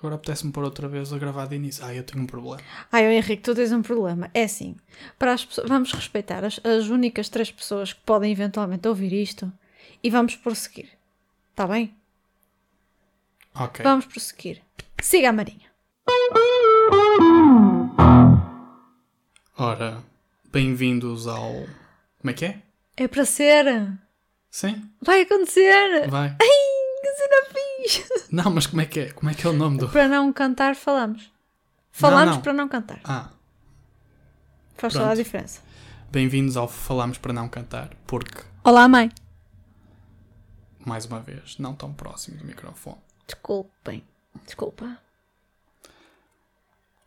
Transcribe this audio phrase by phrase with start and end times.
[0.00, 1.84] Agora apetece-me pôr outra vez a gravar de início.
[1.84, 2.62] Ah, eu tenho um problema.
[2.90, 4.30] Ai, oh, Henrique, tu tens um problema.
[4.32, 4.74] É assim,
[5.18, 9.52] para as pessoas, vamos respeitar as, as únicas três pessoas que podem eventualmente ouvir isto
[10.02, 10.88] e vamos prosseguir.
[11.50, 11.94] Está bem?
[13.54, 13.82] Ok.
[13.82, 14.62] Vamos prosseguir.
[15.02, 15.68] Siga a Marinha.
[19.58, 20.02] Ora,
[20.50, 21.52] bem-vindos ao.
[22.20, 22.62] Como é que é?
[22.96, 23.66] É para ser.
[24.50, 24.90] Sim?
[25.02, 26.08] Vai acontecer.
[26.08, 26.28] Vai.
[26.40, 26.48] Ai,
[27.02, 27.59] que cena
[28.30, 29.10] Não, mas como é que é?
[29.10, 29.88] Como é que é o nome do.
[29.88, 31.30] Para não cantar, falamos.
[31.90, 32.42] Falamos não.
[32.42, 33.00] para não cantar.
[33.02, 33.30] Ah,
[34.76, 35.60] Faz toda a diferença.
[36.10, 39.10] bem-vindos ao Falamos para Não Cantar, porque, Olá, mãe.
[40.86, 42.96] mais uma vez, não tão próximo do microfone.
[43.26, 44.02] Desculpem.
[44.46, 44.98] Desculpa.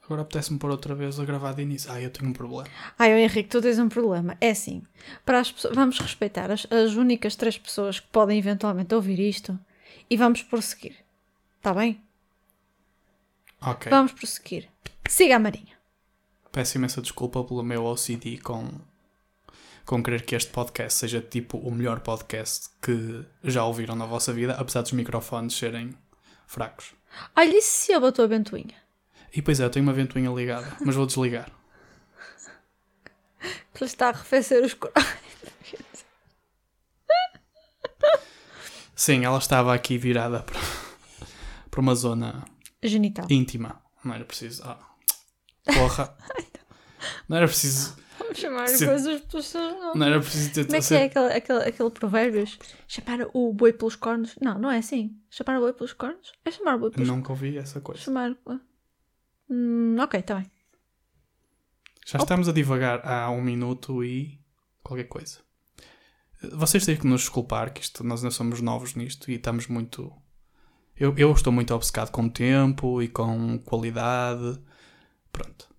[0.05, 1.89] Agora apetece-me pôr outra vez a gravar de início.
[1.91, 2.67] Ah, eu tenho um problema.
[2.99, 4.37] Ai, oh, Henrique, tu tens um problema.
[4.41, 4.83] É assim,
[5.25, 9.57] para as pessoas, vamos respeitar as, as únicas três pessoas que podem eventualmente ouvir isto
[10.09, 10.95] e vamos prosseguir.
[11.57, 12.01] Está bem?
[13.61, 13.89] Ok.
[13.89, 14.69] Vamos prosseguir.
[15.07, 15.77] Siga a Marinha.
[16.51, 18.69] Peço imensa desculpa pelo meu OCD com,
[19.85, 24.31] com querer que este podcast seja tipo o melhor podcast que já ouviram na vossa
[24.31, 25.97] vida, apesar dos microfones serem
[26.45, 26.93] fracos.
[27.35, 28.75] Olha, e se eu botou a ventoinha?
[29.33, 31.49] E pois é, eu tenho uma ventoinha ligada, mas vou desligar.
[33.73, 35.22] Que está a arrefecer os corais.
[38.95, 40.59] Sim, ela estava aqui virada para,
[41.69, 42.43] para uma zona
[42.81, 43.25] Genital.
[43.29, 43.81] íntima.
[44.03, 44.63] Não era preciso.
[44.65, 44.77] Ah,
[45.65, 46.15] porra.
[47.27, 47.95] Não era preciso.
[48.19, 49.53] Vamos chamar Se- depois as pessoas.
[49.53, 49.95] Não.
[49.95, 52.45] Não era preciso ter Como é que é aquele, aquele, aquele provérbio?
[52.87, 54.35] Chapar o boi pelos cornos?
[54.41, 55.17] Não, não é assim.
[55.29, 56.31] Chapar o boi pelos cornos?
[56.45, 58.01] É chamar o boi pelos Nunca ouvi essa coisa.
[58.01, 58.35] Chamar.
[59.49, 60.51] Hum, ok, está bem.
[62.05, 64.39] Já estamos a divagar há um minuto e
[64.83, 65.39] qualquer coisa.
[66.51, 70.11] Vocês têm que nos desculpar que isto, nós ainda somos novos nisto e estamos muito.
[70.95, 74.59] Eu, eu estou muito obcecado com tempo e com qualidade.
[75.31, 75.69] Pronto.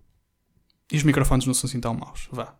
[0.91, 2.27] E os microfones não são assim tão maus.
[2.31, 2.55] Vá.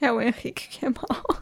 [0.00, 1.40] É o Henrique que é mau.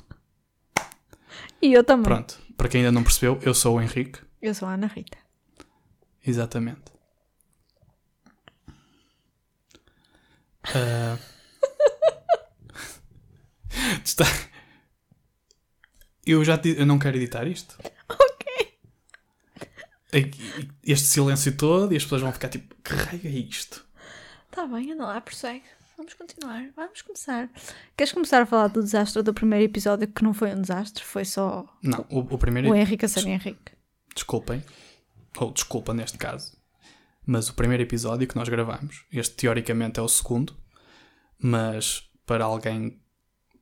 [1.61, 2.05] E eu também.
[2.05, 2.41] Pronto.
[2.57, 4.19] Para quem ainda não percebeu, eu sou o Henrique.
[4.41, 5.19] Eu sou a Ana Rita.
[6.25, 6.93] Exatamente.
[10.75, 11.19] Ah.
[14.05, 14.25] Está...
[16.27, 16.77] Eu já te...
[16.79, 17.77] eu não quero editar isto.
[18.09, 18.73] Ok.
[20.85, 23.85] Este silêncio todo e as pessoas vão ficar tipo, que raio é isto?
[24.47, 25.63] Está Tá bem, anda lá, prossegue.
[25.97, 26.69] Vamos continuar.
[26.77, 27.49] Vamos começar.
[27.97, 31.03] Queres começar a falar do desastre do primeiro episódio que não foi um desastre?
[31.05, 32.71] Foi só Não, o, o primeiro.
[32.71, 33.73] o Henrique a ser Henrique.
[34.15, 34.63] Desculpem,
[35.39, 36.55] ou desculpa neste caso,
[37.25, 40.55] mas o primeiro episódio que nós gravamos, este teoricamente é o segundo,
[41.39, 43.01] mas para alguém,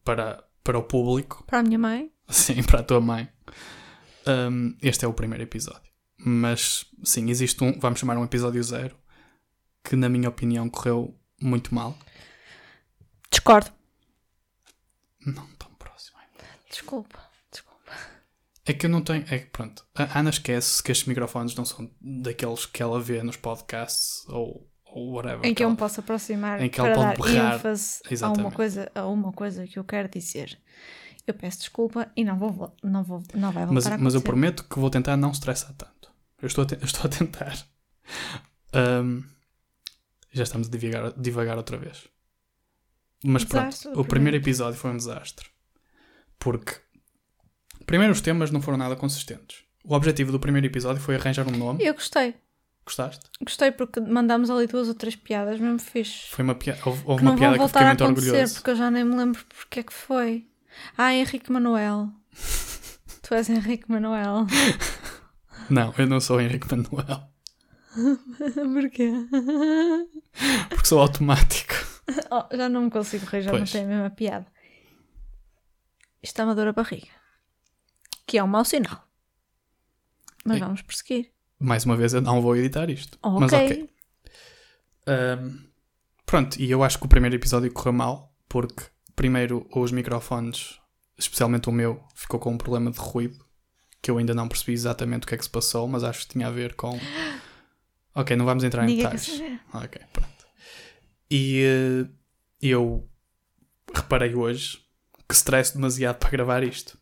[0.04, 2.10] para, para o público, Para a minha mãe.
[2.31, 3.29] Sim, para a tua mãe,
[4.51, 5.91] hum, este é o primeiro episódio.
[6.19, 8.97] Mas sim, existe um, vamos chamar um episódio zero,
[9.85, 11.97] que na minha opinião correu muito mal.
[13.31, 13.71] Discordo.
[15.25, 16.17] Não tão próximo.
[16.19, 16.27] ai.
[16.71, 17.19] Desculpa.
[17.51, 17.93] Desculpa.
[18.67, 19.25] É que eu não tenho.
[19.31, 19.85] É que pronto.
[19.95, 24.69] A Ana esquece que estes microfones não são daqueles que ela vê nos podcasts ou,
[24.85, 25.45] ou whatever.
[25.45, 27.55] Em que eu ela- me posso aproximar em que ela para pode dar berrar.
[27.57, 30.59] ênfase a uma, coisa, a uma coisa que eu quero dizer.
[31.31, 33.99] Eu peço desculpa e não, vou, vo- não, vou, não vai voltar Mas, a mas
[33.99, 34.25] eu acontecer.
[34.25, 36.11] prometo que vou tentar não estressar tanto.
[36.43, 37.57] Eu estou a, te- eu estou a tentar.
[38.73, 39.23] Ahm,
[40.33, 42.07] já estamos a divagar, divagar outra vez.
[43.25, 45.47] Mas Desastre pronto, o primeiro episódio foi um desastre.
[46.39, 46.75] Porque,
[47.85, 49.62] primeiro, os temas não foram nada consistentes.
[49.85, 51.85] O objetivo do primeiro episódio foi arranjar um nome.
[51.85, 52.35] Eu gostei.
[52.85, 53.21] Gostaste?
[53.43, 56.29] Gostei porque mandámos ali duas ou três piadas, mesmo fixe.
[56.31, 56.81] Foi uma piada.
[56.87, 58.55] Houve, houve que uma não piada que fiquei voltar a muito acontecer orgulhoso.
[58.55, 60.47] porque eu já nem me lembro porque é que foi.
[60.97, 62.08] Ah, Henrique Manuel.
[63.22, 64.47] tu és Henrique Manuel.
[65.69, 67.28] Não, eu não sou Henrique Manuel.
[68.72, 69.12] Porquê?
[70.69, 71.75] Porque sou automático.
[72.28, 73.70] Oh, já não me consigo rir, já não Pois.
[73.70, 74.47] tem a mesma piada.
[76.20, 77.06] Isto é uma dor à barriga.
[78.26, 79.06] Que é um mau sinal.
[80.44, 80.60] Mas É.
[80.60, 81.31] vamos prosseguir.
[81.60, 83.16] Mais uma vez, eu não vou editar isto.
[83.22, 83.38] Ok.
[83.41, 83.91] Mas ok.
[85.06, 85.69] Ahm,
[86.26, 88.82] pronto, e eu acho que o primeiro episódio correu mal, porque
[89.20, 90.81] primeiro os microfones,
[91.19, 93.44] especialmente o meu, ficou com um problema de ruído,
[94.00, 96.32] que eu ainda não percebi exatamente o que é que se passou, mas acho que
[96.32, 96.99] tinha a ver com.
[98.14, 99.43] Ok, não vamos entrar em detalhes.
[99.75, 100.46] Ok, pronto.
[101.31, 102.08] E eh,
[102.62, 103.06] eu
[103.94, 104.78] reparei hoje
[105.28, 106.99] que stress demasiado para gravar isto.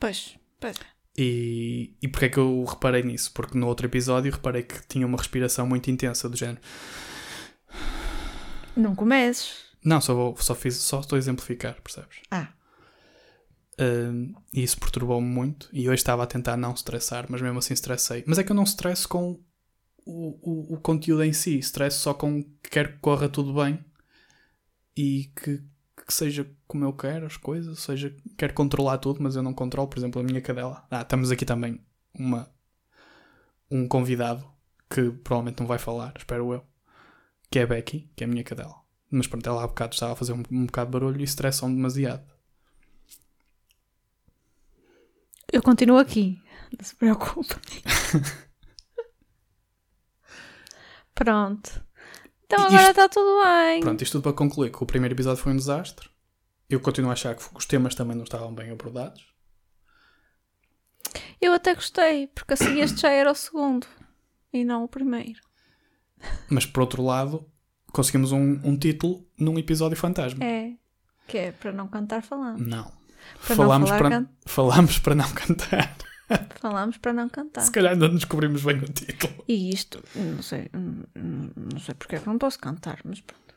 [0.00, 0.76] Pois, pois.
[1.14, 3.30] E, e porquê é que eu reparei nisso?
[3.34, 6.60] Porque no outro episódio reparei que tinha uma respiração muito intensa do género.
[8.74, 9.63] Não comeces.
[9.84, 12.20] Não, só, vou, só, fiz, só estou a exemplificar, percebes?
[12.30, 12.48] Ah,
[14.52, 15.68] e isso perturbou-me muito.
[15.72, 18.24] E hoje estava a tentar não estressar, mas mesmo assim estressei.
[18.26, 19.40] Mas é que eu não estresso com
[20.04, 21.58] o, o, o conteúdo em si.
[21.58, 23.84] Stress só com que quero que corra tudo bem
[24.96, 25.58] e que,
[26.06, 27.68] que seja como eu quero as coisas.
[27.68, 29.88] Ou seja, quero controlar tudo, mas eu não controlo.
[29.88, 30.86] Por exemplo, a minha cadela.
[30.90, 31.80] Ah, estamos aqui também
[32.14, 32.48] uma,
[33.70, 34.48] um convidado
[34.88, 36.64] que provavelmente não vai falar, espero eu.
[37.50, 38.83] Que é a Becky, que é a minha cadela.
[39.16, 41.72] Mas pronto, ela há bocado estava a fazer um, um bocado de barulho e estressam
[41.72, 42.24] demasiado.
[45.52, 46.42] Eu continuo aqui.
[46.76, 47.54] Não se preocupe.
[51.14, 51.84] Pronto.
[52.44, 53.80] Então E agora isto- está tudo bem.
[53.80, 56.08] Pronto, isto tudo para concluir que o primeiro episódio foi um desastre.
[56.68, 59.32] Eu continuo a achar que os temas também não estavam bem abordados.
[61.40, 63.86] Eu até gostei, porque assim este já era o segundo
[64.52, 65.40] e não o primeiro.
[66.50, 67.48] Mas por outro lado,
[67.94, 70.44] conseguimos um, um título num episódio fantasma.
[70.44, 70.72] É.
[71.26, 72.60] Que é para não cantar, falamos.
[72.60, 72.84] Não.
[73.46, 75.96] Para não Falámos falar, para, can- falámos para não cantar.
[76.60, 77.60] Falamos para não cantar.
[77.60, 79.44] Se calhar ainda não descobrimos bem o título.
[79.46, 80.70] E isto, não sei,
[81.14, 83.54] não sei porque é que não posso cantar, mas pronto.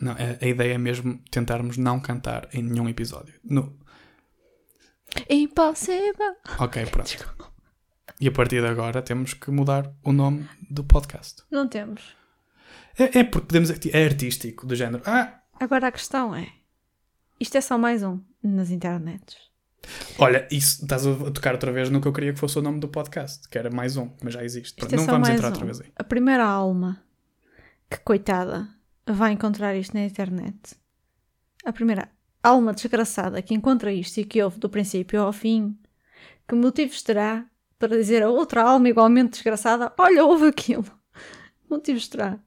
[0.00, 3.34] Não, a, a ideia é mesmo tentarmos não cantar em nenhum episódio.
[3.42, 3.74] No,
[5.30, 6.34] Impossível.
[6.58, 7.34] ok, pronto.
[8.20, 11.42] E a partir de agora temos que mudar o nome do podcast.
[11.50, 12.14] Não temos.
[12.98, 13.70] É, é porque podemos.
[13.70, 15.02] É artístico, do género.
[15.06, 16.48] Ah, Agora a questão é:
[17.38, 19.36] isto é só mais um nas internets.
[20.18, 22.80] olha, isso estás a tocar outra vez no que eu queria que fosse o nome
[22.80, 24.76] do podcast, que era mais um, mas já existe.
[24.76, 25.50] Pronto, é não vamos entrar um.
[25.50, 25.92] outra vez aí.
[25.96, 27.02] A primeira alma
[27.90, 28.68] que, coitada,
[29.06, 30.76] vai encontrar isto na internet.
[31.64, 32.08] A primeira
[32.42, 35.78] alma desgraçada que encontra isto e que ouve do princípio ao fim.
[36.46, 37.46] Que motivos terá
[37.78, 40.84] para dizer a outra alma igualmente desgraçada: Olha, ouve aquilo.
[41.70, 42.38] Motivos terá.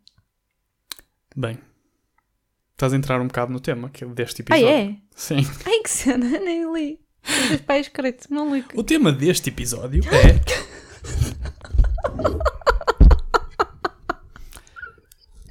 [1.39, 1.59] Bem,
[2.71, 4.67] estás a entrar um bocado no tema que deste Ah, episódio.
[4.69, 4.97] é?
[5.15, 5.35] Sim.
[5.67, 6.99] Ai que cena, nem li.
[7.63, 8.65] Para aí escrito, não li.
[8.73, 10.41] O tema deste episódio é.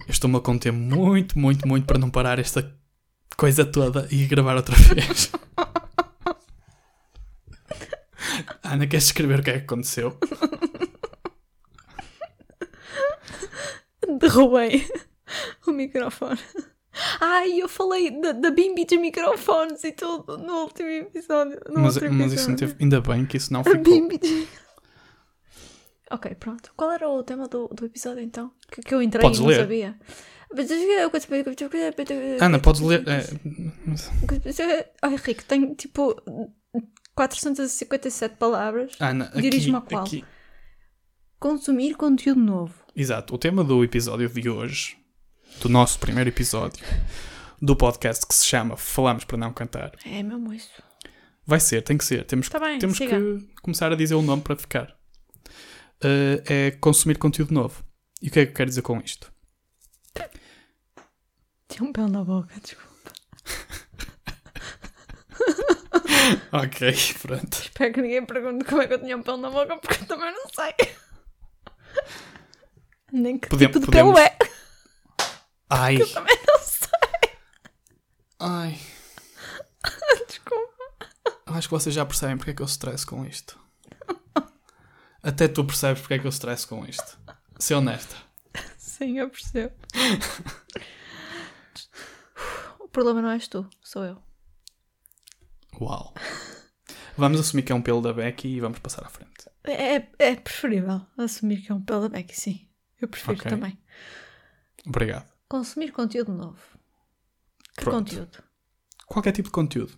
[0.00, 2.75] Eu estou-me a conter muito, muito, muito para não parar esta
[3.37, 5.31] coisa toda e gravar outra vez.
[8.65, 10.19] Ana, queres escrever o que é que aconteceu?
[14.21, 14.85] Derrubei
[15.67, 16.38] o microfone.
[17.20, 21.61] Ai, eu falei da, da bimbi dos microfones e tudo no último episódio.
[21.69, 22.56] No Mas, outro mas isso não episódio.
[22.56, 22.76] teve.
[22.82, 23.82] Ainda bem que isso não ficou.
[23.82, 24.49] bimbi dos-
[26.11, 26.73] Ok, pronto.
[26.76, 28.50] Qual era o tema do, do episódio então?
[28.70, 29.56] Que, que eu entrei Podes e não ler.
[29.61, 29.99] sabia.
[32.40, 33.05] Ana, podes ler.
[33.08, 36.14] é, Ai, Rico, tenho tipo
[37.14, 38.93] 457 palavras.
[39.00, 40.02] Ana, aqui, Dirige-me a qual?
[40.05, 40.25] aqui.
[41.38, 42.75] Consumir conteúdo novo.
[42.94, 43.34] Exato.
[43.34, 44.96] O tema do episódio de hoje,
[45.61, 46.85] do nosso primeiro episódio,
[47.61, 50.70] do podcast que se chama Falamos para Não Cantar, É mesmo isso.
[51.47, 52.25] vai ser, tem que ser.
[52.25, 53.19] Temos, Tá bem, temos siga.
[53.19, 54.97] que começar a dizer o nome para ficar.
[56.05, 57.82] Uh, é consumir conteúdo novo.
[58.20, 59.32] E o que é que eu quero dizer com isto?
[61.69, 62.87] Tinha um pelo na boca, desculpa.
[66.53, 66.93] Ok,
[67.23, 67.58] pronto.
[67.61, 70.06] Espero que ninguém pergunte como é que eu tinha um pelo na boca, porque eu
[70.06, 70.75] também não sei.
[73.12, 74.37] Nem que Podem- tipo de podemos- pelo é.
[75.69, 77.31] Ai, Eu também não sei.
[78.39, 78.79] ai.
[80.29, 80.75] Desculpa.
[81.47, 83.59] Acho que vocês já percebem porque é que eu stresso com isto.
[85.23, 87.19] Até tu percebes porque é que eu stresso com isto.
[87.59, 88.17] Ser honesta.
[88.79, 89.75] Sim, eu percebo.
[92.81, 94.23] o problema não és tu, sou eu.
[95.81, 96.15] Uau.
[97.17, 99.32] Vamos assumir que é um pelo da Becky e vamos passar à frente.
[99.65, 102.69] É, é preferível assumir que é um pelo da Becky, sim.
[103.01, 103.51] Eu prefiro Ok.
[103.51, 103.79] também.
[104.87, 105.31] Obrigado.
[105.48, 106.60] Consumir conteúdo novo.
[107.76, 108.10] Que Pronto.
[108.10, 108.43] conteúdo?
[109.06, 109.93] Qualquer tipo de conteúdo.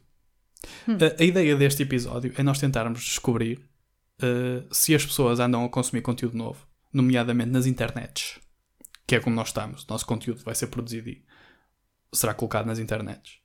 [0.87, 0.97] Hum.
[1.01, 3.59] A, a ideia deste episódio é nós tentarmos descobrir
[4.23, 8.39] uh, se as pessoas andam a consumir conteúdo novo, nomeadamente nas internets,
[9.07, 9.85] que é como nós estamos.
[9.85, 11.25] O nosso conteúdo vai ser produzido e
[12.13, 13.39] será colocado nas internets.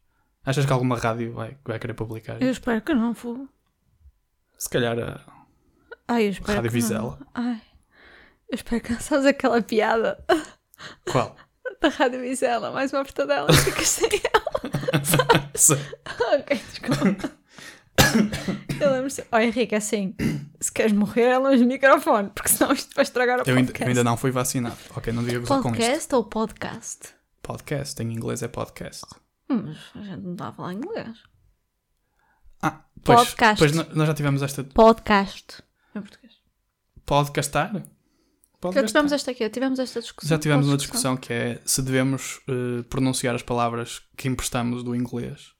[0.44, 2.42] Achas que alguma rádio vai, vai querer publicar?
[2.42, 3.48] Eu espero que não, fogo.
[4.58, 5.44] Se calhar a
[6.08, 6.84] Ai, eu espero Rádio que não.
[6.84, 7.20] Vizela.
[7.34, 7.62] Ai.
[8.50, 10.24] Eu espero que sabes aquela piada
[11.12, 11.36] qual?
[11.82, 14.44] da Rádio Vizela, mais uma portadela ficas sem ela.
[16.40, 17.32] Ok, desculpa.
[18.80, 20.16] Eu lembro se Ó Henrique, é assim,
[20.60, 23.68] se queres morrer é longe do microfone, porque senão isto vai estragar o Eu ainda,
[23.68, 23.82] podcast.
[23.84, 24.78] eu ainda não fui vacinado.
[24.96, 25.80] Ok, não diga gozar com isto.
[25.80, 27.00] Podcast ou podcast?
[27.42, 29.06] Podcast, em inglês é podcast.
[29.50, 31.18] Hum, Mas a gente não está a falar inglês.
[32.62, 33.58] Ah, pois, Podcast.
[33.60, 34.64] pois nós já tivemos esta.
[34.64, 35.62] Podcast.
[35.96, 36.34] Em português.
[37.06, 37.84] Podcastar?
[38.64, 38.88] Já Podcastar.
[38.88, 40.30] tivemos esta aqui, tivemos esta discussão.
[40.30, 44.96] Já tivemos uma discussão que é se devemos eh, pronunciar as palavras que emprestamos do
[44.96, 45.52] inglês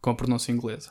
[0.00, 0.90] com a pronúncia inglesa.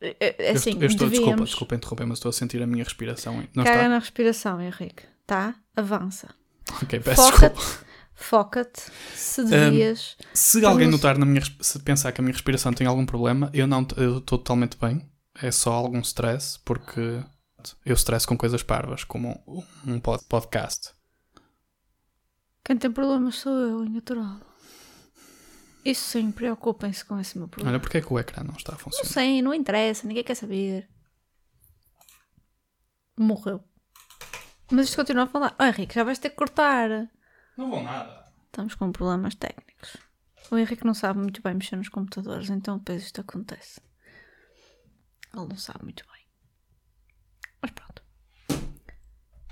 [0.00, 1.50] É, é Eu assim, estou- eu estou, desculpa, devíamos...
[1.50, 3.34] desculpa interromper, mas estou a sentir a minha respiração.
[3.54, 3.88] Não Caga está?
[3.88, 5.02] na respiração, Henrique.
[5.26, 5.54] Tá?
[5.76, 6.34] Avança.
[6.82, 7.54] Ok, peço Foca-te.
[7.56, 7.86] desculpa.
[8.14, 8.82] Foca-te.
[9.14, 10.16] Se devias...
[10.32, 13.66] Se alguém notar na minha, se pensar que a minha respiração tem algum problema, eu
[13.66, 15.08] não eu estou totalmente bem.
[15.42, 17.22] É só algum stress, porque
[17.84, 20.92] eu stress com coisas parvas, como um, um pod- podcast.
[22.64, 24.40] Quem tem problemas sou eu, em natural.
[25.84, 27.72] Isso sim, preocupem-se com esse meu problema.
[27.72, 29.08] Olha, porque é que o ecrã não está a Não funcionar?
[29.08, 30.88] sei, não interessa, ninguém quer saber.
[33.18, 33.64] Morreu.
[34.70, 35.54] Mas isto continua a falar.
[35.58, 36.88] Oh, Henrique, já vais ter que cortar.
[37.56, 38.30] Não vou nada.
[38.46, 39.96] Estamos com problemas técnicos.
[40.50, 43.80] O Henrique não sabe muito bem mexer nos computadores, então depois isto acontece.
[45.34, 46.19] Ele não sabe muito bem.
[47.62, 48.02] Mas pronto.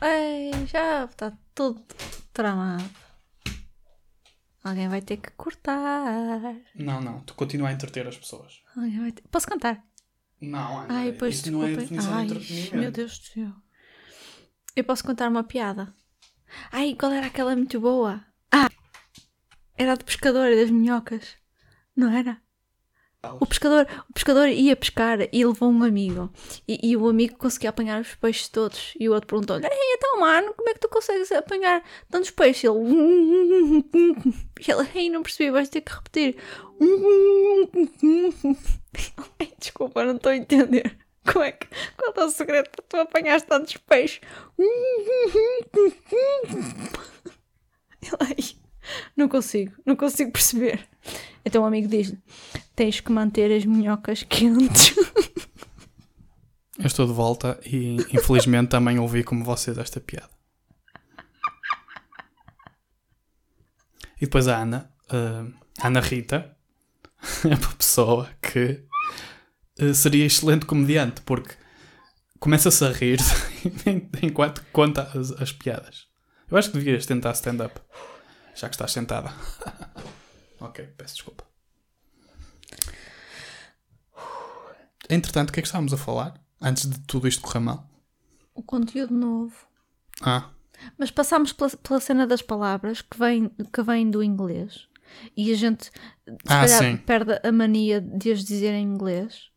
[0.03, 1.85] Ei, já está tudo
[2.33, 2.88] tramado.
[4.62, 6.57] Alguém vai ter que cortar.
[6.75, 8.61] Não, não, tu continua a entreter as pessoas.
[8.77, 9.23] Alguém vai ter...
[9.29, 9.83] Posso cantar?
[10.41, 12.77] Não, Ana, Ai, pois isso não é definição Ai, de entretenimento.
[12.77, 13.53] meu Deus do céu.
[14.77, 15.93] Eu posso contar uma piada.
[16.71, 18.25] Ai, qual era aquela muito boa?
[18.53, 18.69] Ah!
[19.77, 21.37] Era a do pescador e das minhocas.
[21.97, 22.41] Não era?
[23.41, 26.33] O pescador, o pescador ia pescar e levou um amigo.
[26.69, 28.95] E, e o amigo conseguia apanhar os peixes todos.
[28.99, 32.63] E o outro perguntou-lhe: Ei, então, mano, como é que tu consegues apanhar tantos peixes?
[32.63, 32.79] Ele.
[34.61, 36.37] E ele: Ei, não percebi, vais ter que repetir.
[39.59, 40.97] Desculpa, não estou a entender.
[41.33, 41.67] Como é que.
[41.97, 44.21] Qual é o segredo para tu apanhar tantos peixes?
[48.01, 48.37] Ele, ai,
[49.17, 50.89] não consigo, não consigo perceber.
[51.45, 52.19] Então o amigo diz-lhe:
[52.75, 54.95] Tens que manter as minhocas quentes.
[56.79, 60.31] Eu estou de volta e infelizmente também ouvi como vocês esta piada.
[64.21, 66.57] E depois a Ana, a Ana Rita,
[67.45, 68.85] é uma pessoa que
[69.79, 71.55] eh, seria excelente comediante porque
[72.38, 73.19] começa-se a rir
[74.23, 76.07] enquanto conta as, as piadas.
[76.50, 77.81] Eu acho que devias tentar stand-up,
[78.55, 79.33] já que estás sentada.
[80.61, 81.45] Ok, peço desculpa.
[85.11, 86.35] Entretanto, o que é que estávamos a falar?
[86.61, 87.88] Antes de tudo isto correr mal?
[88.55, 89.55] O conteúdo novo.
[90.21, 90.50] Ah,
[90.99, 94.88] Mas passámos pela, pela cena das palavras que vem, que vem do inglês
[95.37, 95.93] e a gente se
[96.47, 96.97] Ah, calhar sim.
[96.99, 99.49] perde a mania de as dizer em inglês.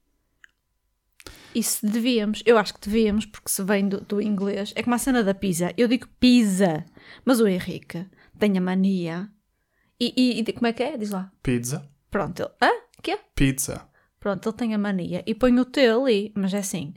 [1.54, 4.96] E se devíamos, eu acho que devíamos, porque se vem do, do inglês, é como
[4.96, 5.74] a cena da pizza.
[5.76, 6.86] Eu digo pizza,
[7.26, 8.08] mas o Henrique
[8.40, 9.30] tem a mania.
[10.04, 10.98] E, e- e como é que é?
[10.98, 11.32] Diz lá.
[11.44, 11.88] pizza.
[12.10, 12.50] Pronto, ele.
[12.62, 12.72] Hã?
[13.04, 13.20] Que é?
[13.36, 13.88] Pizza.
[14.20, 16.94] Pronto, ele tem a mania e põe o T ali, mas é assim.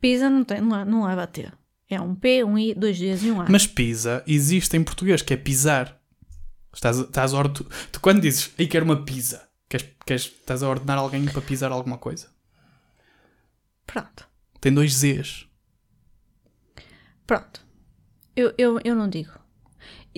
[0.00, 1.50] Pizza não, tem, não, é- não leva T.
[1.90, 3.46] É um P, um I, dois Ds e um A.
[3.48, 5.98] Mas pizza existe em português, que é pisar.
[6.74, 7.64] Estás, estás a ordo...
[7.92, 11.72] Tu quando dizes, aí quero uma pizza, queres, queres, estás a ordenar alguém para pisar
[11.72, 12.28] alguma coisa?
[13.86, 14.28] Pronto.
[14.60, 15.46] Tem dois Zs.
[17.26, 17.64] Pronto.
[18.36, 19.32] Eu, eu, eu não digo.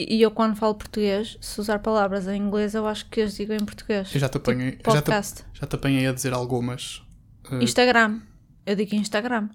[0.00, 3.35] E, e eu, quando falo português, se usar palavras em inglês, eu acho que as
[3.35, 4.14] digo em português.
[4.14, 5.45] Eu já te apanhei, eu já te, Podcast.
[5.52, 7.02] já te apanhei a dizer algumas.
[7.50, 8.21] eh, Instagram.
[8.64, 9.50] Eu digo Instagram.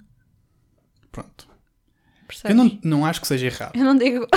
[1.12, 1.48] pronto.
[2.28, 2.52] Percebes?
[2.52, 3.76] Eu não, não acho que seja errado.
[3.76, 4.28] Eu não digo.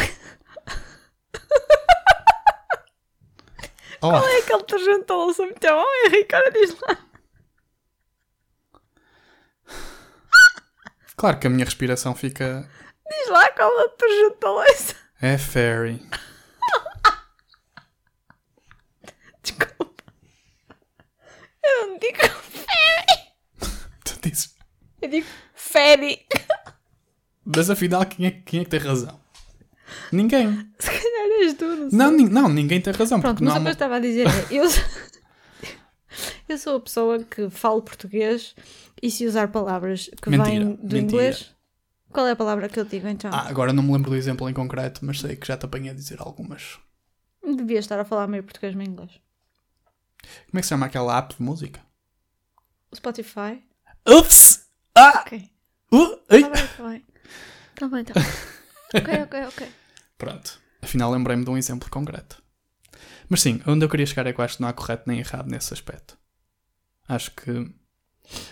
[4.00, 4.22] Olá.
[4.30, 6.34] é aquele detergente da louça muito bom, Henrique?
[6.34, 6.98] Olha, diz lá.
[11.16, 12.68] Claro que a minha respiração fica.
[13.10, 14.94] Diz lá qual é o detergente da louça.
[15.20, 16.00] É fairy.
[19.42, 20.02] Desculpa.
[21.64, 22.18] Eu não digo
[24.04, 24.54] Tu dizes.
[25.02, 26.26] Eu digo Feri.
[27.44, 29.18] Mas afinal, quem é, quem é que tem razão?
[30.12, 30.70] Ninguém.
[30.78, 31.98] Se calhar és tu, não sei.
[31.98, 33.20] Não, nin- não ninguém tem razão.
[33.20, 34.64] Pronto, mas o que eu estava a dizer é, eu,
[36.48, 38.54] eu sou a pessoa que falo português
[39.02, 40.98] e se usar palavras que Mentira, vêm do mentira.
[41.00, 41.54] inglês,
[42.12, 43.30] qual é a palavra que eu digo então?
[43.32, 45.90] Ah, agora não me lembro do exemplo em concreto, mas sei que já te apanhei
[45.90, 46.78] a dizer algumas.
[47.44, 49.12] Devia estar a falar meio português meio inglês.
[50.50, 51.80] Como é que se chama aquela app de música?
[52.90, 53.62] O Spotify?
[54.06, 54.66] Ups!
[54.94, 55.20] Ah!
[55.20, 55.50] Ok.
[55.92, 56.18] Uh!
[56.28, 56.40] Ai!
[56.40, 57.06] Está bem, está bem.
[57.72, 58.24] Está bem, está bem.
[58.94, 59.72] ok, ok, ok.
[60.16, 60.60] Pronto.
[60.82, 62.42] Afinal, lembrei-me de um exemplo concreto.
[63.28, 65.18] Mas sim, onde eu queria chegar é que eu acho que não há correto nem
[65.18, 66.16] errado nesse aspecto.
[67.06, 67.72] Acho que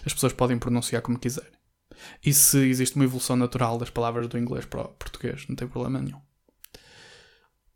[0.05, 1.56] as pessoas podem pronunciar como quiserem.
[2.25, 5.67] E se existe uma evolução natural das palavras do inglês para o português, não tem
[5.69, 6.21] problema nenhum.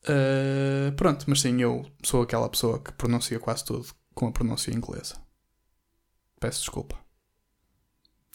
[0.07, 4.71] Ah, pronto, mas sim, eu sou aquela pessoa que pronuncia quase tudo com a pronúncia
[4.73, 5.17] inglesa.
[6.41, 6.99] Peço desculpa.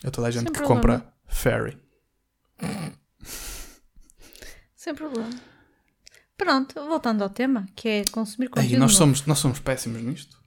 [0.04, 0.82] É toda a gente Sem que problema.
[0.82, 1.78] compra ferry.
[4.76, 5.30] Sem problema.
[6.38, 8.98] Pronto, voltando ao tema, que é consumir Ei, conteúdo nós novo.
[8.98, 10.38] somos, nós somos péssimos nisto.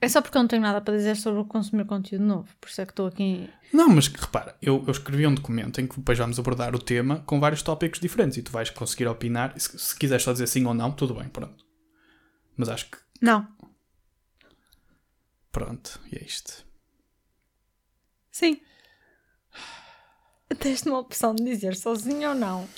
[0.00, 2.48] É só porque eu não tenho nada para dizer sobre consumir conteúdo novo.
[2.60, 3.48] Por isso é que estou aqui.
[3.72, 7.22] Não, mas repara, eu, eu escrevi um documento em que depois vamos abordar o tema
[7.26, 9.58] com vários tópicos diferentes e tu vais conseguir opinar.
[9.58, 11.64] Se, se quiseres só dizer sim ou não, tudo bem, pronto.
[12.56, 13.46] Mas acho que Não.
[15.52, 16.64] pronto, e é isto.
[18.32, 18.60] Sim.
[20.58, 22.68] Tens uma opção de dizer sozinho ou não.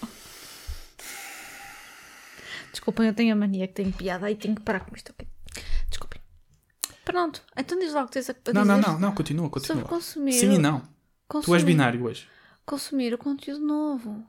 [2.73, 5.11] Desculpem, eu tenho a mania que tenho piada e tenho que parar com isto.
[5.11, 5.27] ok?
[7.11, 9.45] Pronto, então diz logo o que tens a a Não, não, dizer não, não, continua,
[9.47, 9.85] Sobre continua.
[9.85, 10.33] consumir.
[10.35, 10.83] Sim e não.
[11.27, 12.29] consumir, Tu és binário hoje.
[12.67, 14.25] Consumir o conteúdo novo.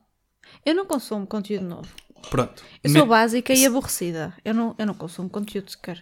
[0.65, 1.89] Eu não consumo conteúdo novo.
[2.29, 2.63] Pronto.
[2.83, 4.33] Eu Me- sou básica e aborrecida.
[4.45, 6.01] Eu não, eu não consumo conteúdo sequer.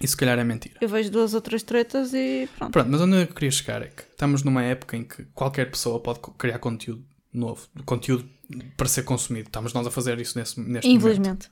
[0.00, 0.76] Isso se calhar é mentira.
[0.80, 2.72] Eu vejo duas ou três tretas e pronto.
[2.72, 6.00] Pronto, mas onde eu queria chegar é que estamos numa época em que qualquer pessoa
[6.00, 8.28] pode criar conteúdo novo, conteúdo
[8.76, 9.48] para ser consumido.
[9.48, 11.00] Estamos nós a fazer isso nesse, neste momento.
[11.02, 11.50] Infelizmente.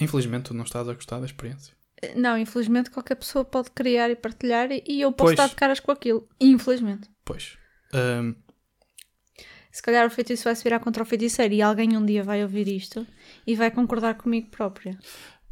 [0.00, 1.74] Infelizmente, tu não estás a gostar da experiência.
[2.16, 5.32] Não, infelizmente qualquer pessoa pode criar e partilhar e eu posso Pois.
[5.32, 6.28] estar de caras com aquilo.
[6.40, 7.08] Infelizmente.
[7.24, 7.56] Pois.
[7.92, 8.34] Ahm,
[9.70, 12.42] Se calhar o feitiço vai se virar contra o feiticeiro e alguém um dia vai
[12.42, 13.06] ouvir isto
[13.46, 14.98] e vai concordar comigo própria.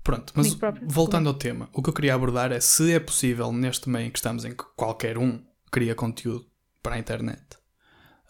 [0.02, 3.88] pronto, mas voltando ao tema, o que eu queria abordar é se é possível, neste
[3.88, 6.47] meio em que estamos, em que qualquer um cria conteúdo
[6.83, 7.42] para a internet,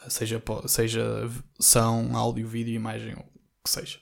[0.08, 3.24] seja, seja som, áudio, vídeo, imagem, o
[3.64, 3.98] que seja,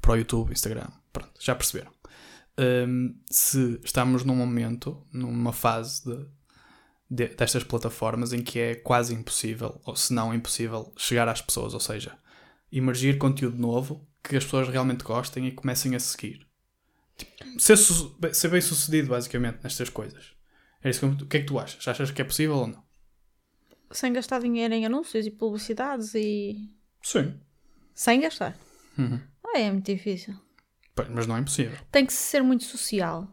[0.00, 1.92] para o YouTube, Instagram, pronto, já perceberam.
[2.58, 6.26] Ahm, se estamos num momento, numa fase de,
[7.10, 11.74] de- destas plataformas em que é quase impossível, ou se não impossível, chegar às pessoas,
[11.74, 12.18] ou seja,
[12.70, 16.46] emergir conteúdo novo que as pessoas realmente gostem e comecem a seguir.
[17.16, 20.34] Tipo, ser, ser bem sucedido, basicamente, nestas coisas.
[20.82, 21.86] É isso que o que é que tu achas?
[21.86, 22.82] Achas que é possível ou não?
[23.90, 26.70] Sem gastar dinheiro em anúncios e publicidades e.
[27.02, 27.40] Sim.
[27.94, 28.56] Sem gastar.
[28.96, 29.20] Uhum.
[29.44, 30.34] Ah, é muito difícil.
[31.08, 31.78] Mas não é impossível.
[31.90, 33.28] Tem que ser muito social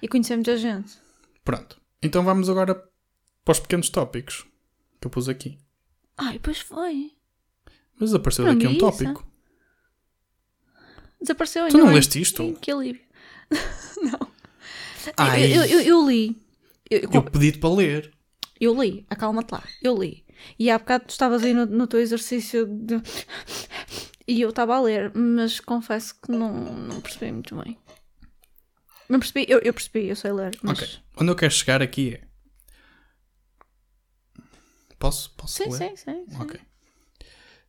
[0.00, 0.92] e conhecer muita gente.
[1.44, 1.80] Pronto.
[2.02, 2.74] Então vamos agora
[3.44, 4.46] para os pequenos tópicos
[5.00, 5.58] que eu pus aqui.
[6.16, 7.12] Ai, pois foi.
[7.98, 8.80] Mas apareceu daqui um isso.
[8.80, 9.30] tópico.
[11.20, 12.56] Desapareceu Tu não leste isto?
[12.60, 13.02] Que alívio.
[14.02, 14.28] não.
[15.16, 15.54] Ai.
[15.54, 16.42] Eu, eu, eu li.
[16.90, 18.12] Eu, Eu pedi-te para ler.
[18.58, 19.04] eu li.
[19.10, 19.62] Acalma-te lá.
[19.82, 20.24] Eu li.
[20.58, 23.02] E há bocado tu estavas aí no, no teu exercício de...
[24.30, 27.76] E eu estava a ler, mas confesso que não, não percebi muito bem.
[29.08, 30.78] Não percebi, eu, eu percebi, eu sei ler, mas...
[30.80, 30.98] Ok.
[31.20, 32.28] Onde eu quero chegar aqui é.
[35.00, 35.34] Posso?
[35.34, 35.78] Posso Sim, ler?
[35.78, 36.36] sim, sim, sim.
[36.42, 36.60] Ok.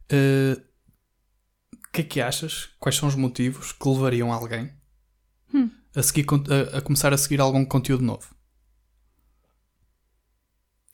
[0.09, 0.61] Eh,
[1.73, 2.69] O que é que achas?
[2.79, 4.71] Quais são os motivos que levariam alguém
[5.53, 5.69] Hum.
[5.95, 6.25] a, seguir,
[6.73, 8.35] a, a começar a seguir algum conteúdo novo?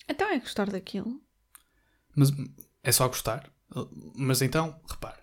[0.08, 1.22] Então é gostar daquilo.
[2.16, 2.32] Mas
[2.84, 3.52] é só gostar?
[4.16, 5.17] Mas então, repare.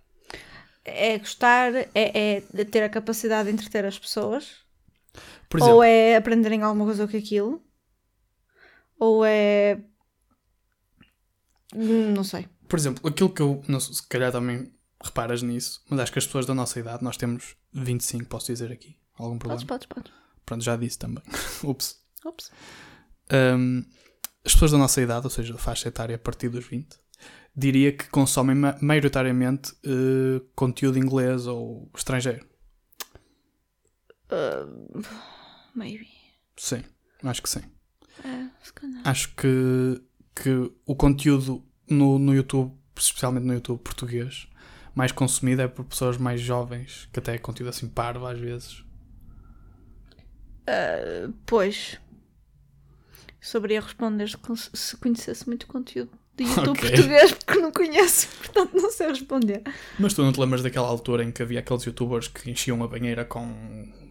[0.85, 4.65] É gostar, é, é ter a capacidade de entreter as pessoas.
[5.55, 7.63] Exemplo, Ou é aprenderem alguma coisa com aquilo.
[8.99, 9.81] Ou é...
[11.75, 12.49] Hum, Não sei.
[12.69, 16.27] por exemplo, aquilo que eu, não se calhar também reparas nisso, mas acho que as
[16.27, 19.65] pessoas da nossa idade, nós temos 25, posso dizer aqui, algum problema?
[19.67, 20.13] Podes, podes, podes.
[20.47, 21.23] Pronto, já disse também.
[21.63, 22.01] Ups.
[22.25, 22.51] Ups.
[23.33, 23.85] Um,
[24.45, 26.97] as pessoas da nossa idade, ou seja, da faixa etária a partir dos 20,
[27.57, 32.45] diria que consomem ma- maioritariamente eh, conteúdo inglês ou estrangeiro.
[35.75, 36.09] Maybe.
[36.57, 36.83] Sim,
[37.23, 37.63] acho que sim.
[38.75, 39.03] Calhar.
[39.05, 40.03] Acho que,
[40.35, 44.49] que o conteúdo no, no YouTube, especialmente no YouTube português,
[44.95, 48.85] mais consumido é por pessoas mais jovens, que até é conteúdo assim parvo às vezes.
[51.47, 52.01] Pois.
[53.41, 54.29] Saberia responder
[54.75, 56.91] se conhecesse muito conteúdo de YouTube Ok.
[56.91, 59.63] português, porque não conheço, portanto não sei responder.
[59.99, 62.89] Mas tu não te lembras daquela altura em que havia aqueles youtubers que enchiam a
[62.89, 63.49] banheira com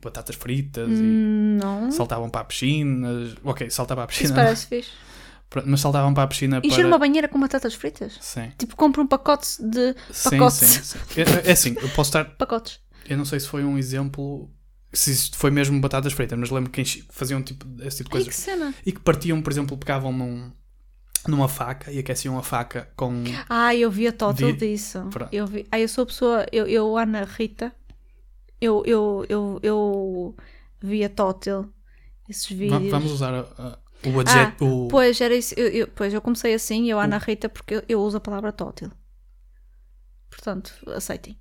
[0.02, 1.92] batatas fritas e Não.
[1.92, 3.10] saltavam para a piscina?
[3.44, 4.44] Ok, saltavam para a Isso piscina.
[4.44, 4.92] parece fixe.
[5.66, 6.88] Mas saltavam para a piscina Encher para...
[6.88, 8.18] uma banheira com batatas fritas?
[8.20, 8.52] Sim.
[8.58, 10.58] Tipo, compra um pacote de Sim, pacotes.
[10.58, 10.98] sim, sim.
[11.22, 12.26] É, é assim, eu posso estar...
[12.38, 12.80] Pacotes.
[13.08, 14.50] Eu não sei se foi um exemplo...
[14.92, 18.74] Se isto foi mesmo batatas fritas, mas lembro que faziam tipo, esse tipo de cena.
[18.86, 20.52] E que partiam, por exemplo, pegavam num,
[21.28, 23.24] numa faca e aqueciam a faca com...
[23.50, 25.08] Ah, eu vi a total Vi- disso.
[25.10, 25.34] Pronto.
[25.34, 25.66] Eu vi.
[25.72, 26.46] Ah, eu sou a pessoa.
[26.52, 27.74] Eu, eu Ana Rita.
[28.60, 30.36] Eu, eu, eu, eu
[30.82, 31.66] vi a total.
[32.30, 32.90] Esses vídeos.
[32.90, 34.66] Vamos usar a- a- o adjeto...
[34.66, 34.88] o...
[34.90, 35.54] Pois, era isso.
[35.58, 38.52] Eu, eu- pois, eu comecei assim, eu, Ana Rita, porque eu, eu uso a palavra
[38.52, 38.92] tótil.
[40.30, 41.38] Portanto, aceitem.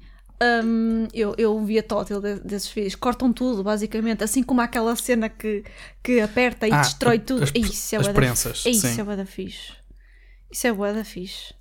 [0.64, 2.94] Hum, eu, eu vi a tótil de- desses vídeos.
[2.96, 4.24] Cortam tudo, basicamente.
[4.24, 5.64] Assim como aquela cena que,
[6.02, 7.44] que aperta e Ah, destrói tudo.
[7.44, 9.00] as- Isso é as prensas, Isso sim.
[9.00, 9.72] é bué da fixe.
[10.50, 11.55] Isso é bué da fixe.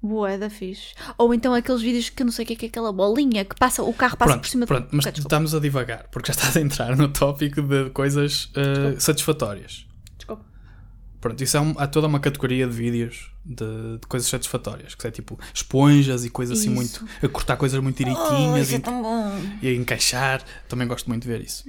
[0.00, 0.94] Boa, da fixe.
[1.18, 3.56] Ou então aqueles vídeos que não sei o que é, que é aquela bolinha que
[3.56, 4.96] passa, o carro passa Pronto, por cima pronto, do.
[4.96, 5.34] mas Ok, desculpa.
[5.34, 9.86] estamos a divagar, porque já estás a entrar no tópico de coisas eh, satisfatórias.
[10.16, 10.44] Desculpa.
[11.20, 15.06] Pronto, isso é um- há toda uma categoria de vídeos de, de coisas satisfatórias, que
[15.06, 17.04] é tipo esponjas e coisas assim muito.
[17.22, 20.42] a cortar coisas muito Oh, direitinhas isso é e, a encaixar.
[20.68, 21.64] Também gosto muito de ver isso.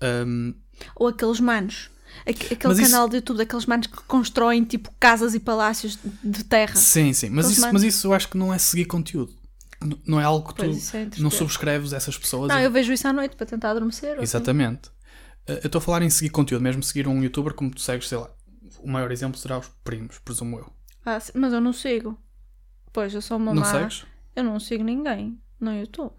[0.00, 0.06] É.
[0.22, 0.54] Ahm,
[0.94, 1.90] Ou aqueles manos.
[2.26, 5.98] Aque- Aquele Mas isso- canal de YouTube daqueles manos que constroem tipo casas e palácios
[6.24, 6.74] de terra.
[6.76, 7.82] sim, sim, mas Aqueles isso, manos.
[7.82, 9.32] mas isso eu acho que não é seguir conteúdo.
[9.82, 12.48] N- Não é algo que tu Pois, isso é não subscreves essas pessoas.
[12.48, 14.12] Não, e- eu vejo isso à noite para tentar adormecer.
[14.14, 14.22] assim.
[14.22, 14.88] Exatamente.
[15.46, 18.08] Eh, Eu estou a falar em seguir conteúdo, mesmo seguir um youtuber como tu segues,
[18.08, 18.30] sei lá.
[18.80, 20.72] O maior exemplo será os primos, presumo eu.
[21.06, 22.18] Ah, sim, mas eu não sigo.
[22.92, 23.70] Pois, eu sou uma Não má.
[23.70, 24.04] segues?
[24.34, 26.12] Eu não sigo ninguém no YouTube.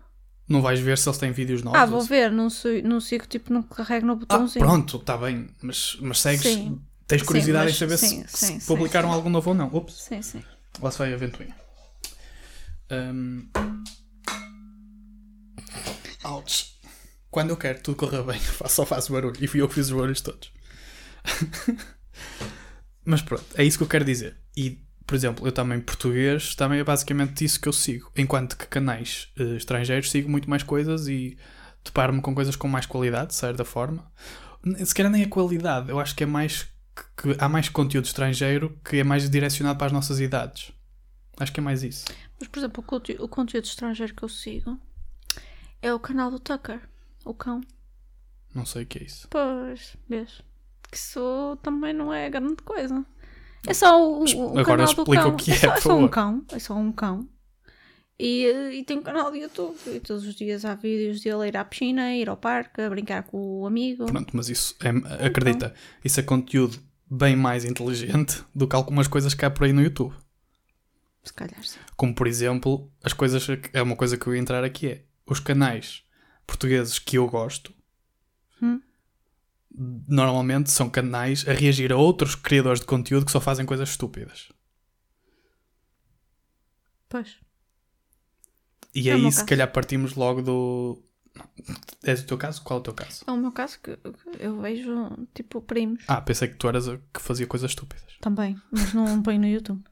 [0.47, 1.77] Não vais ver se eles têm vídeos novos?
[1.79, 4.65] Ah, ou vou se- ver, não, sei, não sigo, tipo, não carrego no Ah, botãozinho.
[4.65, 5.49] pronto, está bem.
[5.61, 6.41] Mas, mas segues.
[6.43, 6.81] Sim.
[7.05, 9.15] Tens curiosidade mas- em saber sim, se, se sim, sim, publicaram sim.
[9.15, 9.67] algo novo ou não.
[9.67, 10.43] Ups, Sim, sim.
[10.81, 11.55] lá se vai a ventoinha.
[12.89, 13.47] Ahm.
[16.23, 16.77] Ouch.
[17.29, 19.35] Quando eu quero que tudo corra bem, só faço barulho.
[19.41, 20.51] E fui eu que fiz os barulhos todos.
[23.09, 24.35] Mas pronto, é isso que eu quero dizer.
[24.55, 28.11] E, por exemplo, eu também português, também é basicamente isso que eu sigo.
[28.17, 31.37] Enquanto que canais eh, estrangeiros sigo muito mais coisas e
[31.85, 34.11] deparo-me com coisas com mais qualidade, de certa forma.
[34.83, 36.63] Se calhar nem a qualidade, eu acho que é mais
[37.15, 40.73] que, que há mais conteúdo estrangeiro que é mais direcionado para as nossas idades.
[41.39, 42.03] Acho que é mais isso.
[42.37, 44.77] Mas, por exemplo, o, conte- o conteúdo estrangeiro que eu sigo
[45.81, 46.81] é o canal do Tucker,
[47.23, 47.61] o cão.
[48.53, 49.27] Não sei o que é isso.
[49.29, 50.41] Pois, vês?
[50.91, 53.05] Que isso também não é grande coisa.
[53.65, 55.29] É só o, o, Agora canal do cão.
[55.29, 56.45] o que é, só, por é só um cão.
[56.51, 57.29] É só um cão.
[58.19, 59.77] E, eh, e tem um canal de YouTube.
[59.87, 63.23] E todos os dias há vídeos dele ir à piscina, ir ao parque, a brincar
[63.23, 64.05] com o amigo.
[64.05, 65.73] Pronto, mas isso é, acredita,
[66.03, 69.81] isso é conteúdo bem mais inteligente do que algumas coisas que há por aí no
[69.81, 70.15] YouTube.
[71.23, 71.79] Se calhar sim.
[71.95, 75.41] Como por exemplo, as coisas é uma coisa que eu ia entrar aqui é os
[75.41, 76.03] canais
[76.45, 77.75] portugueses que eu gosto
[78.61, 78.81] Hum.
[79.71, 84.49] Normalmente são canais a reagir a outros criadores de conteúdo que só fazem coisas estúpidas.
[87.09, 87.37] Pois.
[88.93, 89.45] E É aí se caso.
[89.47, 91.03] calhar partimos logo do.
[92.03, 92.63] É o teu caso?
[92.63, 93.23] Qual é o teu caso?
[93.27, 93.97] É o meu caso que
[94.39, 94.91] eu vejo,
[95.35, 96.03] tipo, primos.
[96.07, 98.17] Ah, pensei que tu eras a que fazia coisas estúpidas.
[98.19, 99.83] Também, mas não põe no YouTube.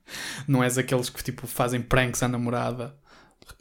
[0.47, 2.97] Não és aqueles que tipo fazem pranks à namorada.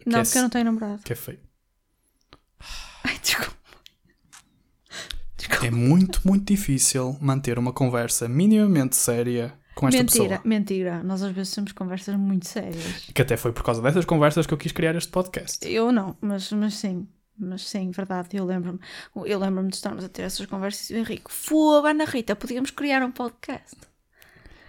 [0.06, 1.02] Não, é, porque eu não tenho namorado.
[1.02, 1.40] que é feio.
[5.62, 10.40] É muito, muito difícil manter uma conversa minimamente séria com esta mentira, pessoa.
[10.44, 11.02] mentira.
[11.02, 13.10] Nós às vezes temos conversas muito sérias.
[13.12, 15.66] Que até foi por causa dessas conversas que eu quis criar este podcast.
[15.66, 17.06] Eu não, mas, mas sim.
[17.36, 18.78] Mas sim, verdade, eu lembro-me.
[19.26, 22.70] Eu lembro-me de estarmos a ter essas conversas e o Henrique, fogo, Ana Rita, podíamos
[22.70, 23.76] criar um podcast.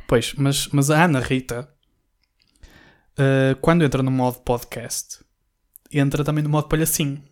[0.08, 1.70] Pois, mas, mas a Ana Rita,
[3.18, 5.20] eh, quando entra no modo podcast,
[5.92, 7.24] entra também no modo palhacinho.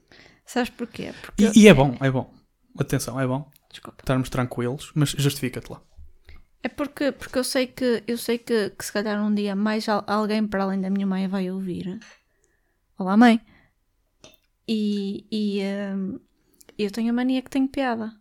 [0.45, 1.13] Sabes porquê?
[1.21, 1.45] Porque.
[1.55, 2.31] E, e é bom, é bom.
[2.77, 3.97] Atenção, é bom Desculpa.
[4.01, 5.81] estarmos tranquilos, mas justifica-te lá.
[6.61, 9.87] É porque, porque eu sei que eu sei que, que se calhar um dia mais
[9.89, 11.99] al- alguém para além da minha mãe vai ouvir.
[12.97, 13.41] Olá mãe.
[14.67, 15.61] E, e
[15.93, 16.19] hum,
[16.77, 18.13] eu tenho a mania que tenho piada.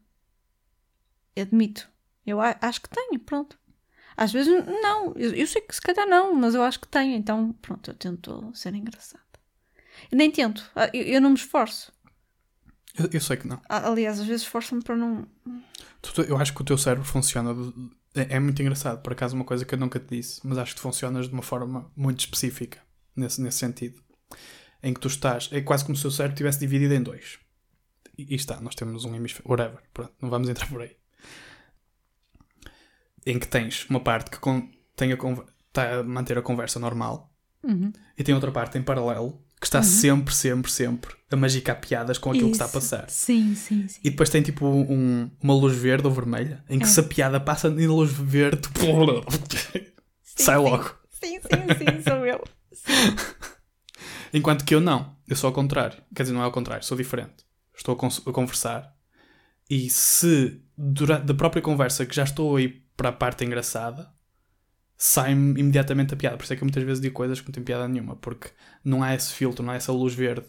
[1.36, 1.88] Admito.
[2.26, 3.58] Eu a- acho que tenho, pronto.
[4.16, 7.14] Às vezes não, eu, eu sei que se calhar não, mas eu acho que tenho,
[7.16, 9.22] então pronto, eu tento ser engraçada.
[10.10, 11.92] Eu nem tento, ah, eu, eu não me esforço.
[12.98, 13.60] Eu, eu sei que não.
[13.68, 15.26] Aliás, às vezes esforço-me para não.
[16.28, 17.54] Eu acho que o teu cérebro funciona.
[18.14, 20.72] é, é muito engraçado, por acaso, uma coisa que eu nunca te disse, mas acho
[20.74, 22.78] que tu funcionas de uma forma muito específica
[23.16, 24.02] nesse, nesse sentido.
[24.82, 25.48] Em que tu estás.
[25.52, 27.38] É quase como se o teu cérebro tivesse dividido em dois.
[28.18, 29.48] E, e está, nós temos um hemisfério.
[29.50, 30.96] Whatever, pronto, não vamos entrar por aí.
[33.24, 35.16] Em que tens uma parte que con- tem a
[35.68, 37.30] está a manter a conversa normal
[37.64, 37.92] Uhum.
[38.18, 42.30] e tem outra parte em paralelo que está sempre, sempre, sempre a magicar piadas com
[42.30, 42.74] aquilo que está a Isso.
[42.74, 43.08] passar.
[43.08, 44.00] Sim, sim, sim.
[44.04, 46.88] E depois tem tipo um- uma luz verde ou vermelha, em que É.
[46.88, 48.68] se a piada passa em luz verde,
[50.36, 50.62] sai sim.
[50.62, 50.94] logo.
[51.10, 52.42] Sim, sim, sim, sou eu.
[54.34, 56.02] Enquanto que eu não, eu sou ao contrário.
[56.14, 57.44] Quer dizer, não é ao contrário, sou diferente.
[57.76, 58.92] Estou a, a conversar
[59.70, 64.10] e se durante da própria conversa que já estou aí para a parte engraçada,
[65.04, 66.36] sai-me imediatamente a piada.
[66.36, 68.50] Por isso é que eu muitas vezes digo coisas que não têm piada nenhuma, porque
[68.84, 70.46] não há esse filtro, não há essa luz verde.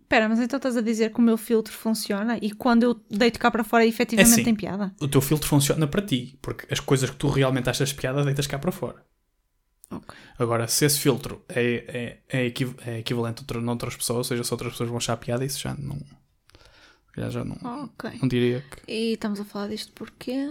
[0.00, 3.38] Espera, mas então estás a dizer que o meu filtro funciona e quando eu deito
[3.38, 4.42] cá para fora efetivamente assim.
[4.44, 4.92] tem piada?
[5.00, 8.46] O teu filtro funciona para ti, porque as coisas que tu realmente achas piada deitas
[8.48, 9.02] cá para fora.
[9.90, 10.12] Ok.
[10.38, 14.24] Agora, se esse filtro é, é, é, equiv- é equivalente a outra- noutras pessoas, ou
[14.24, 15.98] seja, se outras pessoas vão achar piada, isso já não.
[17.12, 18.10] calhar Já não, Ok.
[18.20, 18.90] não diria que.
[18.92, 20.48] E estamos a falar disto porquê?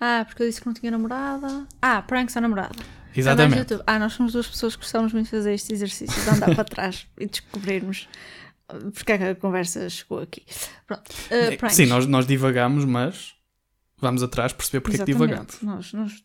[0.00, 1.66] Ah, porque eu disse que não tinha namorada.
[1.80, 2.76] Ah, pranks à namorada.
[3.14, 3.58] Exatamente.
[3.58, 3.82] YouTube.
[3.86, 6.64] Ah, nós somos duas pessoas que gostamos muito de fazer este exercício, de andar para
[6.64, 8.08] trás e descobrirmos
[8.70, 10.44] uh, porque é que a conversa chegou aqui.
[10.86, 11.10] Pronto.
[11.10, 11.70] Uh.
[11.70, 13.34] Sim, nós, nós divagamos, mas
[13.98, 15.54] vamos atrás perceber porque é que divagamos.
[15.54, 15.64] Exatamente.
[15.64, 16.24] Nós, nós...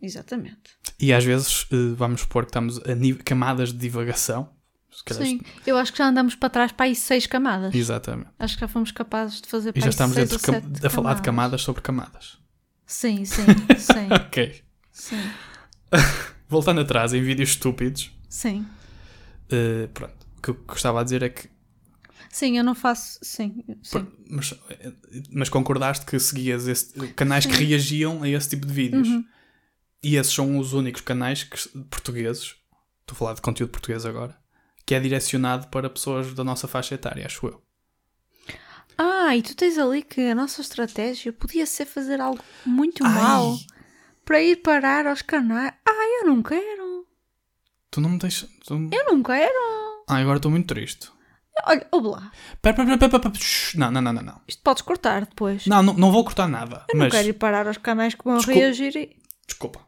[0.00, 0.72] Exatamente.
[0.98, 4.48] E às vezes eh, vamos supor que estamos a camadas de divagação.
[5.10, 7.74] Sim, eu acho que já andamos para trás para aí seis camadas.
[7.74, 8.30] Exatamente.
[8.38, 10.30] Acho que já fomos capazes de fazer E para já estamos seis
[10.84, 12.41] a falar de camadas sobre camadas.
[12.92, 13.42] Sim, sim,
[13.78, 14.62] sim, Ok.
[14.92, 15.16] sim,
[16.48, 18.66] Voltando atrás em vídeos estúpidos, sim.
[19.50, 20.14] eh, pronto.
[20.38, 21.48] O que eu gostava a dizer é que.
[22.30, 23.18] Sim, eu não faço.
[23.22, 24.06] Sim, sim.
[24.28, 24.54] Mas,
[25.30, 29.08] mas concordaste que seguias esse- canais que reagiam a esse tipo de vídeos.
[29.08, 29.24] Uhum.
[30.02, 32.56] E esses são os únicos canais que, portugueses,
[33.00, 34.36] estou a falar de conteúdo português agora,
[34.84, 37.62] que é direcionado para pessoas da nossa faixa etária, acho eu.
[38.98, 43.12] Ah, e tu tens ali que a nossa estratégia podia ser fazer algo muito Ai.
[43.14, 43.56] mau
[44.24, 45.72] para ir parar aos canais.
[45.86, 47.06] Ah, eu não quero.
[47.90, 48.48] Tu não me deixas.
[48.66, 49.52] tu- Eu não quero.
[50.08, 51.10] Ah, agora estou muito triste.
[51.66, 52.32] Olha, ouve lá.
[52.62, 53.34] Pera, pera, pera, pera.
[53.74, 54.22] Não, não, não, não.
[54.22, 55.66] Não, Isto podes cortar depois.
[55.66, 56.86] não, não, não vou cortar nada.
[56.88, 58.58] eu não mas, quero ir parar aos canais que vão Desculpa.
[58.58, 58.96] reagir.
[58.96, 59.16] E...
[59.46, 59.86] desculpa.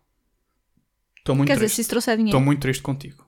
[1.19, 1.77] Estou muito Quer dizer, triste.
[1.77, 2.45] se isso trouxer Estou dinheiro.
[2.45, 3.27] muito triste contigo.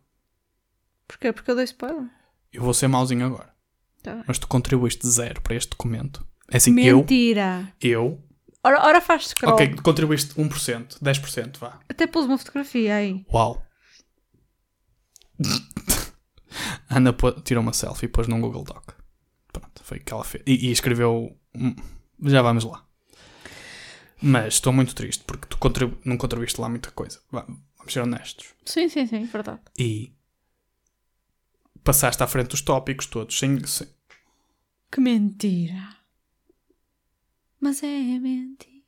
[1.08, 1.32] Porquê?
[1.32, 2.10] Porque eu dei spoiler.
[2.52, 3.54] Eu vou ser mauzinho agora.
[4.06, 4.24] Tá.
[4.26, 6.24] Mas tu contribuíste zero para este documento.
[6.48, 7.72] É assim, eu, Mentira.
[7.80, 8.22] eu,
[8.62, 9.54] Ora, ora faz scroll.
[9.54, 11.80] ok, contribuíste 1%, 10%, vá.
[11.88, 13.24] Até pus uma fotografia aí.
[13.32, 13.62] Uau.
[16.88, 17.14] Ana
[17.44, 18.92] tirou uma selfie e pôs num Google Doc.
[19.52, 20.42] Pronto, foi o que ela fez.
[20.46, 21.36] E, e escreveu.
[22.22, 22.84] Já vamos lá.
[24.22, 27.20] Mas estou muito triste porque tu contribu- não contribuíste lá muita coisa.
[27.30, 28.46] Vamos ser honestos.
[28.64, 29.60] Sim, sim, sim, verdade.
[29.78, 30.12] E
[31.84, 33.64] passaste à frente dos tópicos todos sem.
[33.66, 33.88] sem-
[34.90, 35.96] Que mentira.
[37.60, 37.86] Mas é
[38.18, 38.82] mentira.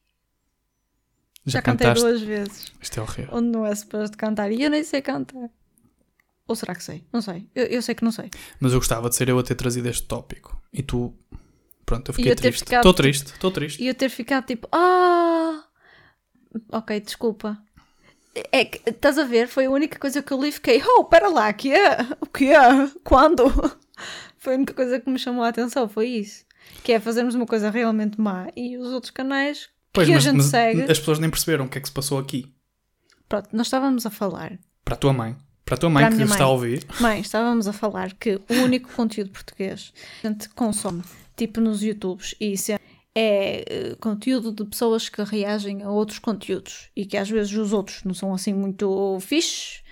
[1.44, 2.04] já, Já, cantei cantaste.
[2.08, 2.72] duas vezes.
[2.80, 3.34] Isto é horrível.
[3.34, 4.52] Onde não é suposto cantar.
[4.52, 5.50] E eu nem sei cantar.
[6.46, 7.04] Ou será que sei?
[7.12, 7.48] Não sei.
[7.54, 8.30] Eu, eu sei que não sei.
[8.60, 10.60] Mas eu gostava de ser eu a ter trazido este tópico.
[10.72, 11.14] E tu.
[11.84, 12.62] Pronto, eu fiquei eu triste.
[12.62, 13.82] Estou tipo, triste, estou triste.
[13.82, 15.64] E eu ter ficado tipo, ah!
[16.72, 17.58] Ok, desculpa.
[18.52, 19.48] É que, estás a ver?
[19.48, 21.98] Foi a única coisa que eu li e fiquei, oh, pera lá, que é?
[22.20, 22.88] O que é?
[23.02, 23.44] Quando?
[24.48, 26.42] Foi a única coisa que me chamou a atenção, foi isso.
[26.82, 30.24] Que é fazermos uma coisa realmente má e os outros canais Pois, que a mas,
[30.24, 30.82] gente mas segue.
[30.90, 32.50] as pessoas nem perceberam o que é que se passou aqui.
[33.28, 35.36] Pronto, nós estávamos a falar Para a tua mãe.
[35.66, 36.86] Para a tua mãe Para a que está a ouvir.
[36.98, 41.02] Mãe, estávamos a falar que o único conteúdo português que a gente consome,
[41.36, 42.78] tipo nos YouTubes, e isso é,
[43.14, 47.74] é eh, conteúdo de pessoas que reagem a outros conteúdos e que às vezes os
[47.74, 49.82] outros não são assim muito fixes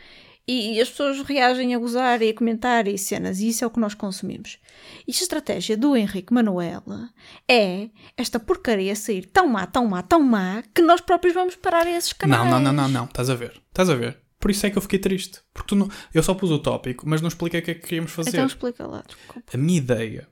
[0.49, 3.67] e, e as pessoas reagem a gozar e a comentar e cenas, e isso é
[3.67, 4.59] o que nós consumimos.
[5.07, 7.11] E a estratégia do Henrique Manuela
[7.49, 11.87] é esta porcaria sair tão má, tão má, tão má, que nós próprios vamos parar
[11.87, 12.45] esses canais.
[12.45, 13.05] Não, não, não, não, não.
[13.07, 13.61] Estás a ver.
[13.69, 14.19] Estás a ver.
[14.39, 15.41] Por isso é que eu fiquei triste.
[15.53, 15.91] Porque tu não...
[16.15, 18.31] eu só pus o tópico, mas não expliquei o que é que queríamos fazer.
[18.31, 19.43] Então explica lá, desculpa.
[19.53, 20.29] A minha ideia.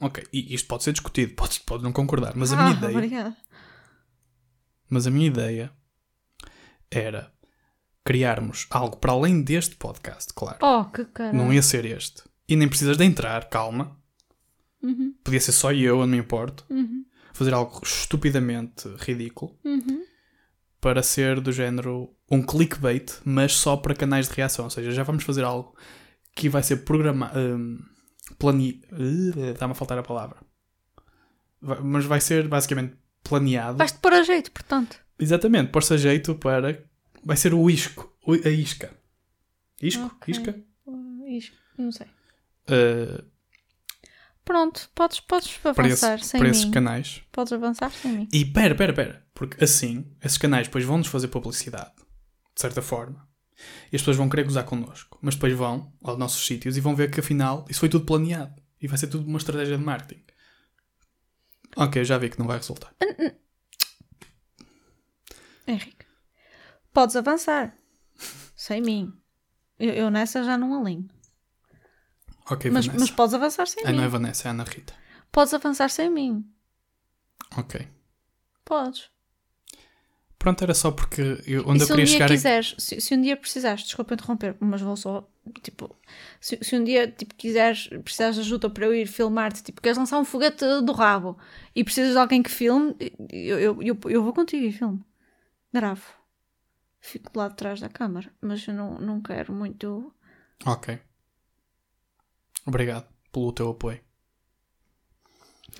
[0.00, 2.96] Ok, e isto pode ser discutido, pode, pode não concordar, mas a ah, minha ideia.
[2.96, 3.36] obrigada.
[4.88, 5.70] Mas a minha ideia
[6.90, 7.30] era
[8.04, 10.58] criarmos algo para além deste podcast, claro.
[10.62, 11.36] Oh, que caralho.
[11.36, 12.22] Não ia ser este.
[12.48, 13.96] E nem precisas de entrar, calma.
[14.82, 16.64] Uhum, Podia ser só eu, eu não me importo.
[16.70, 20.02] uhum, Fazer algo estupidamente ridículo uhum.
[20.80, 24.64] para ser do género um clickbait, mas só para canais de reação.
[24.64, 25.74] Ou seja, já vamos fazer algo
[26.34, 27.38] que vai ser programado.
[27.38, 27.78] Um,
[28.38, 28.82] plane...
[28.92, 30.38] Uh, Está-me a faltar a palavra.
[31.60, 33.78] Vai- mas vai ser basicamente planeado.
[33.78, 34.98] Vais-te pôr a jeito, portanto.
[35.18, 36.82] Exatamente, pôr-se a jeito para.
[37.24, 38.12] Vai ser o isco.
[38.44, 38.96] A isca.
[39.82, 40.04] Isco?
[40.04, 40.32] Ok.
[40.34, 40.60] Isca?
[40.86, 42.06] Uh, isto, não sei.
[42.68, 43.24] Uh,
[44.44, 46.70] Pronto, podes, podes avançar esse- sem para esses mim.
[46.72, 47.22] canais.
[47.30, 48.28] Podes avançar sem mim.
[48.32, 49.26] E pera, pera, pera.
[49.32, 51.92] Porque assim, esses canais depois vão-nos fazer publicidade,
[52.54, 53.28] de certa forma.
[53.92, 55.18] E as pessoas vão querer gozar connosco.
[55.22, 58.60] Mas depois vão aos nossos sítios e vão ver que afinal isso foi tudo planeado.
[58.80, 60.24] E vai ser tudo uma estratégia de marketing.
[61.76, 62.92] Ok, já vi que não vai resultar.
[65.66, 65.99] Henrique,
[66.92, 67.76] podes avançar
[68.56, 69.12] sem mim.
[69.78, 71.08] Eu, eu nessa já não alinho.
[72.50, 73.04] Ok, Mas, Vanessa.
[73.04, 73.96] mas podes avançar sem Ah, mim.
[73.98, 74.92] não é Vanessa, é Ana Rita.
[75.30, 76.44] Podes avançar sem mim.
[77.56, 77.86] Ok.
[78.64, 79.08] Podes.
[80.38, 82.24] Pronto, era só porque eu, onde e eu se um queria dia chegar.
[82.26, 85.28] é- quiseres, se, se um dia precisares, desculpa interromper, mas vou só,
[85.62, 85.94] tipo,
[86.40, 89.98] se, se um dia tipo, quiseres, precisares de ajuda para eu ir filmar-te, tipo, queres
[89.98, 91.38] lançar um foguete do rabo
[91.74, 92.96] e precisas de alguém que filme,
[93.30, 95.04] eu, eu, eu, eu vou contigo e filme.
[95.72, 96.02] Gravo.
[97.00, 100.12] Fico lá atrás da câmara, mas eu não, não quero muito.
[100.66, 100.98] Ok.
[102.66, 104.00] Obrigado pelo teu apoio.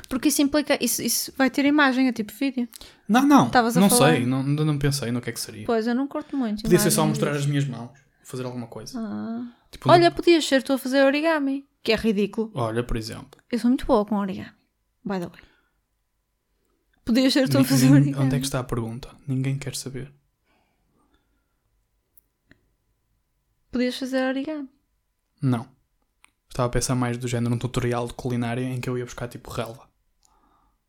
[0.08, 0.82] Porque isso implica.
[0.82, 2.68] Isso, isso vai ter imagem, é tipo vídeo.
[3.08, 3.46] Não, não.
[3.46, 4.24] Estavas a não sei.
[4.24, 5.66] Não, ainda não pensei no que é que seria.
[5.66, 6.62] Pois, eu não curto muito.
[6.62, 7.90] Podia ser só mostrar as minhas mãos.
[8.22, 8.98] Fazer alguma coisa.
[8.98, 9.52] Ah.
[9.70, 12.50] Tipo, Olha, podias ser tu a fazer origami, que é ridículo.
[12.54, 13.40] olha, por exemplo.
[13.50, 14.52] Eu sou muito boa com origami.
[15.04, 15.40] By the way.
[17.04, 18.24] Podias ser tu a fazer origami.
[18.24, 19.14] onde é que está a pergunta?
[19.26, 20.12] Ninguém quer saber.
[23.70, 24.68] Podias fazer origami.
[25.40, 25.66] Não.
[26.48, 29.28] Estava a pensar mais do género um tutorial de culinária em que eu ia buscar
[29.28, 29.88] tipo relva.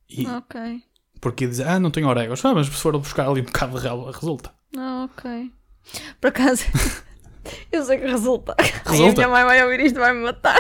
[0.09, 0.83] E, Ok.
[1.19, 2.43] Porque ia dizer, ah, não tenho orégãos.
[2.43, 4.51] Ah, mas se for buscar ali um bocado de relva, resulta.
[4.75, 5.51] Ah, ok.
[6.19, 6.63] Por acaso,
[7.71, 8.55] eu sei que resulta.
[8.57, 9.13] Ai, a Resulta?
[9.13, 10.57] minha mãe vai ouvir isto e vai me matar.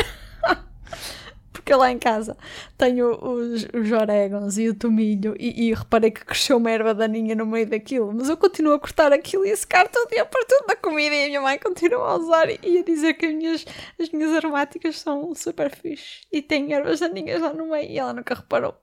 [1.71, 2.35] Porque lá em casa
[2.77, 7.33] tenho os, os orégãos e o tomilho e, e reparei que cresceu uma erva daninha
[7.33, 8.11] no meio daquilo.
[8.13, 11.15] Mas eu continuo a cortar aquilo e a secar todo dia para tudo na comida
[11.15, 13.65] e a minha mãe continua a usar e, e a dizer que as minhas,
[13.97, 18.13] as minhas aromáticas são super fixe e tem ervas daninhas lá no meio e ela
[18.13, 18.75] nunca reparou.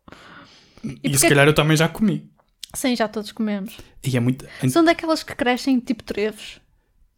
[0.83, 2.27] E, porque se calhar eu também já comi.
[2.75, 3.77] Sim, já todos comemos.
[4.03, 4.47] E é muito.
[4.71, 6.59] São daquelas que crescem tipo trevos.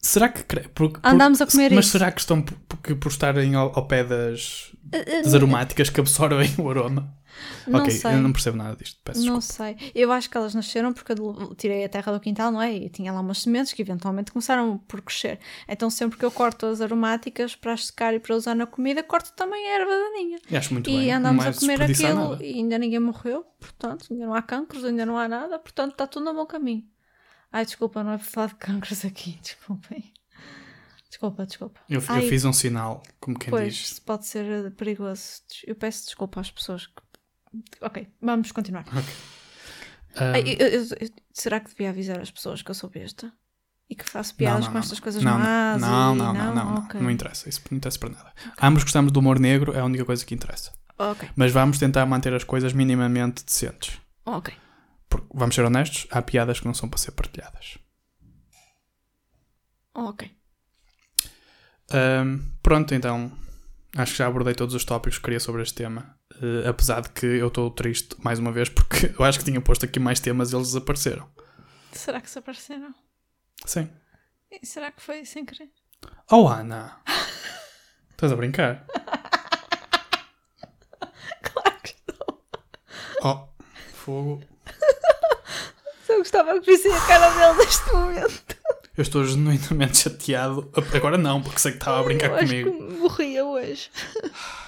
[0.01, 0.43] Será que.
[0.45, 1.93] cre- Porque, Andámos a comer Mas isso.
[1.99, 6.01] será que estão por, porque por estarem ao, ao pé das, Eh, das aromáticas que
[6.01, 7.15] absorvem o aroma?
[7.67, 8.15] Não ok, sei.
[8.15, 8.99] eu não percebo nada disto.
[9.05, 9.73] Peço Não desculpa.
[9.79, 9.93] sei.
[9.95, 12.75] Eu acho que elas nasceram porque eu tirei a terra do quintal, não é?
[12.75, 15.39] E tinha lá umas sementes que eventualmente começaram por crescer.
[15.69, 19.03] Então sempre que eu corto as aromáticas para as secar e para usar na comida,
[19.03, 20.39] corto também a erva daninha.
[20.51, 21.13] E acho muito e bem.
[21.13, 22.45] andamos não a comer aquilo nada.
[22.45, 26.07] e ainda ninguém morreu, portanto, ainda não há cancros, ainda não há nada, portanto está
[26.07, 26.85] tudo no bom caminho.
[27.53, 30.13] Ai, desculpa, não é para falar de cancros aqui, desculpem.
[31.09, 31.81] Desculpa, desculpa.
[31.89, 33.99] Eu, eu fiz um sinal, como quem Pois, diz.
[33.99, 35.43] pode ser eh, perigoso.
[35.67, 37.03] Eu peço desculpa às pessoas que.
[37.81, 38.85] Ok, vamos continuar.
[40.15, 40.87] Ah, Ai, eu- eu-
[41.35, 43.33] será que devia avisar as pessoas que eu sou besta?
[43.89, 45.81] E que faço piadas com estas coisas não, más?
[45.81, 47.01] Não, e- não, não, não, não, Ok.
[47.01, 47.49] não interessa.
[47.49, 48.33] Isso não interessa para nada.
[48.63, 50.73] Ambos gostamos do humor negro, é a única coisa que interessa.
[50.97, 53.99] Ok, Mas vamos tentar manter as coisas minimamente decentes.
[54.25, 54.55] ok.
[55.11, 57.77] Porque, vamos ser honestos, há piadas que não são para ser partilhadas.
[59.93, 60.31] Ok.
[61.93, 63.31] Ahm, pronto, então
[63.97, 66.17] acho que já abordei todos os tópicos que queria sobre este tema.
[66.41, 69.61] Eh, apesar de que eu estou triste mais uma vez porque eu acho que tinha
[69.61, 71.29] posto aqui mais temas e eles desapareceram.
[71.93, 72.95] Será que se apareceram?
[73.67, 73.91] Sim.
[74.51, 75.71] E será que foi sem querer?
[76.31, 77.01] Oh Ana!
[78.13, 78.87] Estás a brincar?
[81.43, 82.47] Claro que estou.
[83.23, 83.49] Oh,
[83.95, 84.43] fogo.
[86.31, 88.57] Gostava que vissem a cara dele neste momento.
[88.97, 90.71] Eu estou genuinamente chateado.
[90.95, 92.71] Agora não, porque sei que estava a brincar eu acho comigo.
[92.71, 93.91] que morria hoje.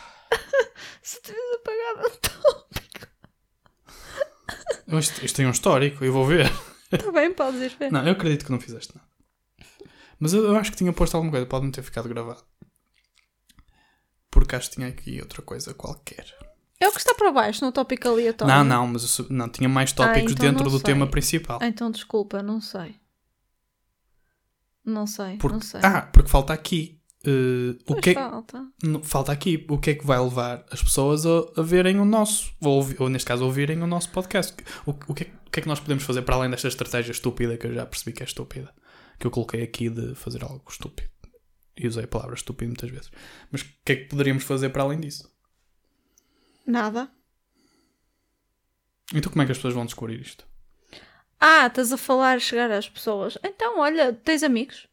[1.01, 3.07] se tivesse apagado o tópico.
[4.99, 6.51] Isto, isto tem um histórico, eu vou ver.
[6.91, 7.93] Está bem, podes ir ver.
[7.93, 9.09] Não, eu acredito que não fizeste nada.
[10.19, 12.43] Mas eu, eu acho que tinha posto alguma coisa, pode-me ter ficado gravado.
[14.33, 16.27] Porque acho que tinha aqui outra coisa qualquer.
[16.83, 18.53] É o que está para baixo, no tópico aleatório.
[18.55, 20.81] Não, não, mas eu não, tinha mais tópicos então dentro do sei.
[20.85, 21.59] tema principal.
[21.63, 22.97] Ah, Então desculpa, não sei.
[24.85, 25.81] Não sei, Porque- não sei.
[25.83, 26.99] ah, porque falta aqui.
[27.25, 28.67] eh, o Pois que é, falta.
[28.83, 32.05] não, falta aqui o que é que vai levar as pessoas a, a verem o
[32.05, 34.53] nosso, ou, ou neste caso, a ouvirem o nosso podcast.
[34.85, 37.13] O, o que é, o que é que nós podemos fazer para além desta estratégia
[37.13, 38.75] estúpida que eu já percebi que é estúpida?
[39.21, 41.09] Que eu coloquei aqui de fazer algo estúpido.
[41.77, 43.11] E usei a palavra estúpido muitas vezes.
[43.53, 45.32] Mas o que é que poderíamos fazer para além disso?
[46.67, 47.11] Nada.
[49.15, 50.47] Então como é que as pessoas vão descobrir isto?
[51.39, 53.37] Ah, estás a falar chegar às pessoas.
[53.43, 54.87] Então, olha, tens amigos?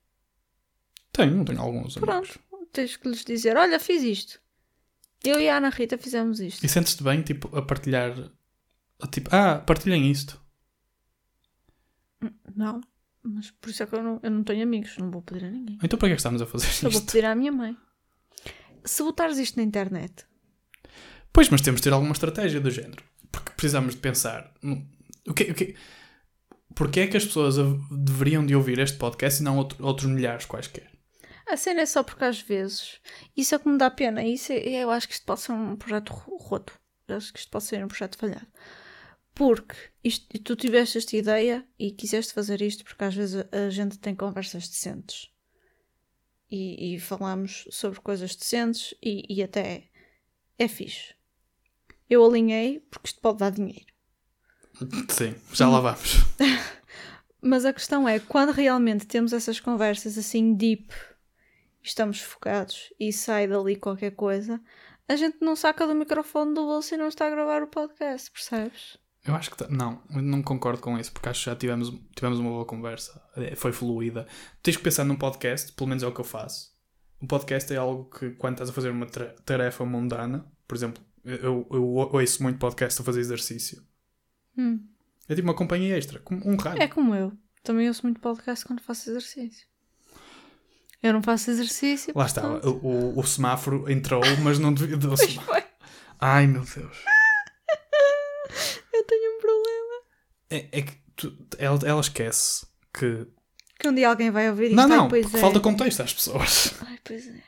[1.13, 2.31] Tenho, tenho alguns amigos.
[2.31, 2.67] Pronto.
[2.71, 4.41] Tens que lhes dizer, olha, fiz isto.
[5.23, 6.63] Eu e a Ana Rita fizemos isto.
[6.63, 8.13] E sentes-te bem, tipo, a partilhar...
[9.11, 10.41] Tipo, ah, partilhem isto.
[12.55, 12.81] Não.
[13.23, 14.97] Mas por isso é que eu não, eu não tenho amigos.
[14.97, 15.77] Não vou pedir a ninguém.
[15.83, 17.11] Então para que é que estamos a fazer Só vou isto?
[17.11, 17.77] pedir à minha mãe.
[18.83, 20.25] Se botares isto na internet,
[21.31, 23.03] Pois, mas temos de ter alguma estratégia do género.
[23.31, 24.53] Porque precisamos de pensar.
[25.27, 25.75] O que, o que,
[26.75, 27.55] Porquê é que as pessoas
[27.91, 30.89] deveriam de ouvir este podcast e não outro- outros milhares quaisquer?
[31.51, 32.99] a cena é só porque às vezes
[33.35, 34.23] isso é que me dá pena.
[34.23, 36.79] Isso é- eu acho que isto pode ser um projeto ro- roto.
[37.07, 38.45] Eu acho que isto pode ser um projeto falhado.
[39.33, 43.97] Porque isto, tu tiveste esta ideia e quiseste fazer isto porque às vezes a, gente
[43.97, 45.29] tem conversas decentes
[46.51, 49.89] e, e falamos sobre coisas decentes e, e até
[50.57, 51.15] é fixe.
[52.09, 53.85] Eu alinhei porque isto pode dar dinheiro.
[55.09, 56.17] Sim, já lá vamos.
[57.41, 60.93] Mas a questão é, quando realmente temos essas conversas assim deep,
[61.81, 64.59] estamos focados e sai dali qualquer coisa,
[65.07, 68.29] a gente não saca do microfone do bolso e não está a gravar o podcast,
[68.31, 68.97] percebes?
[69.25, 69.57] Eu acho que.
[69.57, 73.21] tá- Não, não concordo com isso, porque acho que já tivemos, tivemos uma boa conversa.
[73.35, 74.27] É, Foi fluida.
[74.63, 76.73] Tens que pensar num podcast, pelo menos é o que eu faço.
[77.21, 79.05] Um podcast é algo que, quando estás a fazer uma
[79.45, 83.83] tarefa mundana, por exemplo, Eu, eu ouço muito podcast a fazer exercício.
[84.57, 84.79] Hum.
[85.27, 86.81] É tipo uma companhia extra, como um rádio.
[86.81, 87.31] É como eu.
[87.63, 89.67] Também ouço muito podcast quando faço exercício.
[91.03, 92.13] Eu não faço exercício.
[92.15, 94.97] Lá está, portanto- o, o, o semáforo entrou, mas não devia.
[94.97, 95.63] o semá- Foi.
[96.19, 96.97] Ai meu Deus.
[98.93, 100.03] Eu tenho um problema.
[100.49, 103.27] É, é que tu- ela, ela esquece que.
[103.79, 104.75] Que um dia alguém vai ouvir isto.
[104.75, 105.37] Não, Ai, não, pois é.
[105.39, 106.73] falta contexto às pessoas.
[106.85, 107.41] Ai, pois é.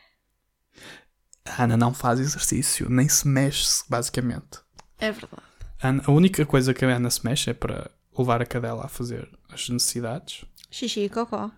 [1.46, 4.60] A Ana não faz exercício, nem se mexe, basicamente.
[5.00, 5.42] É verdade.
[5.82, 8.86] A, Ana- a única coisa que a Ana se mexe é para levar a cadela
[8.86, 10.46] a fazer as necessidades.
[10.70, 11.52] Xixi e cocó.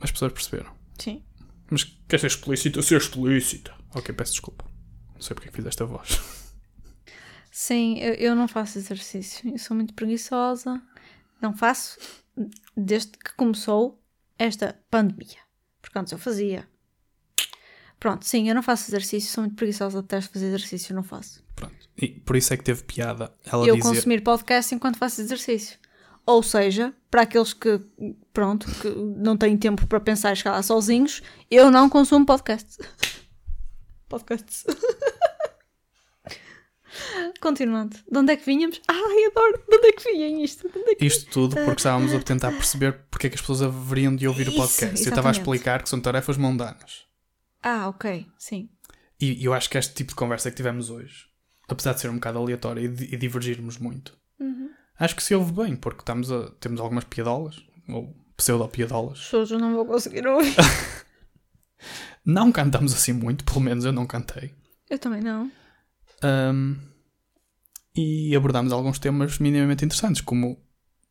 [0.00, 0.72] As pessoas perceberam.
[0.98, 1.22] Sim.
[1.70, 2.80] Mas quer ser explícita?
[2.82, 3.74] Ser explícita.
[3.94, 4.64] Ok, peço desculpa.
[5.14, 6.18] Não sei porque é que fiz esta voz.
[7.50, 9.50] Sim, eu, eu não faço exercício.
[9.50, 10.80] Eu sou muito preguiçosa.
[11.40, 11.98] Não faço
[12.76, 14.02] desde que começou
[14.38, 15.38] esta pandemia.
[15.82, 16.68] Porque antes eu fazia.
[17.98, 19.30] Pronto, sim, eu não faço exercício.
[19.30, 20.00] Sou muito preguiçosa.
[20.02, 20.94] Detesto fazer exercício.
[20.94, 21.42] Não faço.
[21.56, 21.74] Pronto.
[21.96, 23.88] E por isso é que teve piada ela eu dizer.
[23.88, 25.78] consumir podcast enquanto faço exercício.
[26.24, 27.80] Ou seja, para aqueles que,
[28.32, 32.78] pronto, que não têm tempo para pensar e lá sozinhos, eu não consumo podcasts.
[34.08, 34.64] Podcasts.
[37.40, 37.96] Continuando.
[38.10, 38.80] De onde é que vinhamos?
[38.88, 39.62] Ai, adoro.
[39.68, 40.68] De onde é que vinha isto?
[40.86, 41.06] É que...
[41.06, 44.48] Isto tudo porque estávamos a tentar perceber porque é que as pessoas haveriam de ouvir
[44.48, 44.84] o Isso, podcast.
[44.84, 45.38] eu estava a exatamente.
[45.38, 47.07] explicar que são tarefas mundanas.
[47.62, 48.26] Ah, ok.
[48.38, 48.68] Sim.
[49.20, 51.26] E eu acho que este tipo de conversa que tivemos hoje,
[51.68, 54.70] apesar de ser um bocado aleatória e, e divergirmos muito, Uhum.
[54.98, 57.56] acho que se ouve bem, porque estamos a, temos algumas piadolas,
[57.88, 59.18] ou pseudo-piadolas.
[59.18, 60.54] As pessoas não vão conseguir ouvir.
[62.24, 64.54] Não cantamos assim muito, pelo menos eu não cantei.
[64.90, 65.50] Eu também não.
[66.22, 66.74] Ahm,
[67.96, 70.60] e abordámos alguns temas minimamente interessantes, como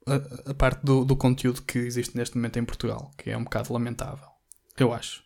[0.05, 3.43] a, a parte do, do conteúdo que existe neste momento em Portugal, que é um
[3.43, 4.27] bocado lamentável.
[4.77, 5.23] Eu acho.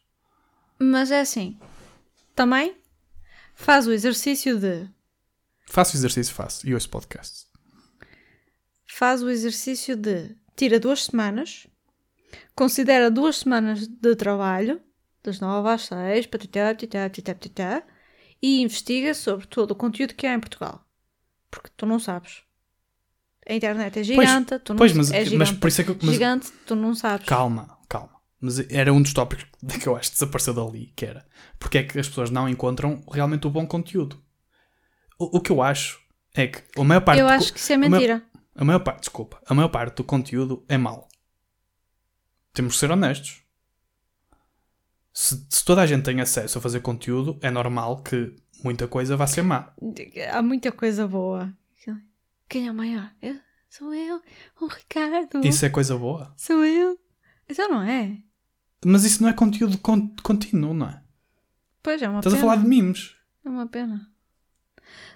[0.82, 1.59] Mas é assim.
[2.36, 2.75] Também
[3.53, 4.89] faz o exercício de.
[5.67, 6.67] Faço exercício, faço.
[6.67, 7.45] E ouço podcast.
[8.88, 10.36] Faz o exercício de.
[10.55, 11.67] Tira duas semanas.
[12.55, 14.82] Considera duas semanas de trabalho.
[15.23, 16.25] Das nove às seis.
[16.25, 17.84] Patitá, patitá, patitá, patitá,
[18.41, 20.84] e investiga sobre todo o conteúdo que há em Portugal.
[21.49, 22.41] Porque tu não sabes.
[23.47, 24.57] A internet é gigante.
[24.59, 25.55] tu não Pois, mas, é mas gigante.
[25.55, 25.91] por isso é que.
[25.91, 27.27] eu- Mas, Gigante, tu não sabes.
[27.27, 27.77] calma.
[28.42, 29.46] Mas era um dos tópicos
[29.80, 31.26] que eu acho que desapareceu dali, que era
[31.60, 34.20] porque é que as pessoas não encontram realmente o bom conteúdo.
[35.20, 36.02] O, o que eu acho
[36.34, 38.26] é que a maior parte Eu do acho que isso é a maior- mentira.
[38.56, 41.08] A maior parte, desculpa, a maior parte do conteúdo é mau.
[42.54, 43.42] Temos que ser honestos.
[45.14, 49.16] Se, se toda a gente tem acesso a fazer conteúdo, é normal que muita coisa
[49.18, 49.74] vá ser má.
[50.32, 51.54] Há muita coisa boa.
[52.50, 53.10] Quem é o maior?
[53.22, 53.39] Eu?
[53.70, 54.22] Sou eu.
[54.60, 55.46] O Ricardo.
[55.46, 56.34] Isso é coisa boa.
[56.36, 57.00] Sou eu.
[57.48, 58.18] Então não é?
[58.86, 61.01] Mas isso não é conteúdo con- contínuo, não é?
[61.84, 62.49] Pois é uma Estás a pena.
[62.49, 63.15] falar de mimos.
[63.45, 64.07] É uma pena.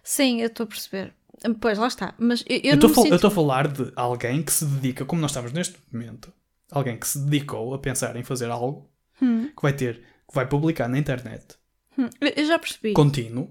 [0.03, 1.13] Sim, eu estou a perceber.
[1.59, 2.13] Pois, lá está.
[2.17, 3.07] Mas eu, eu, Eu não a sinto...
[3.09, 6.31] eu estou a falar de alguém que se dedica, como nós estamos neste momento,
[6.71, 8.89] alguém que se dedicou a pensar em fazer algo
[9.21, 11.55] Hum, que vai ter, que vai publicar na internet,
[11.97, 12.91] hum, eu já percebi.
[12.93, 13.49] contínuo,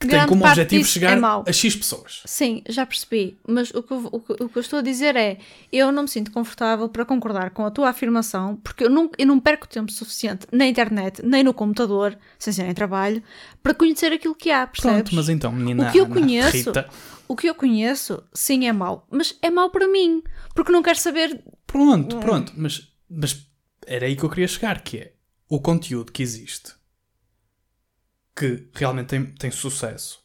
[0.00, 2.22] que tem Grande como parte objetivo disso chegar é a X pessoas.
[2.24, 3.36] Sim, já percebi.
[3.46, 5.38] Mas o que, eu, o, que, o que eu estou a dizer é:
[5.72, 9.26] eu não me sinto confortável para concordar com a tua afirmação, porque eu não, eu
[9.26, 13.22] não perco tempo suficiente na internet, nem no computador, sem ser em trabalho,
[13.62, 14.96] para conhecer aquilo que há, percebes?
[15.02, 16.88] Pronto, mas então, menina O que eu Ana, conheço- Rita,
[17.26, 19.06] O que eu conheço, sim, é mau.
[19.10, 20.22] Mas é mau para mim,
[20.54, 21.42] porque não quero saber.
[21.66, 22.20] pronto, Hum.
[22.20, 23.46] pronto, mas, mas
[23.86, 25.12] era aí que eu queria chegar, que é
[25.48, 26.72] o conteúdo que existe,
[28.38, 30.24] que realmente tem, tem sucesso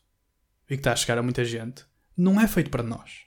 [0.70, 1.84] e que está a chegar a muita gente,
[2.16, 3.22] não é feito para nós.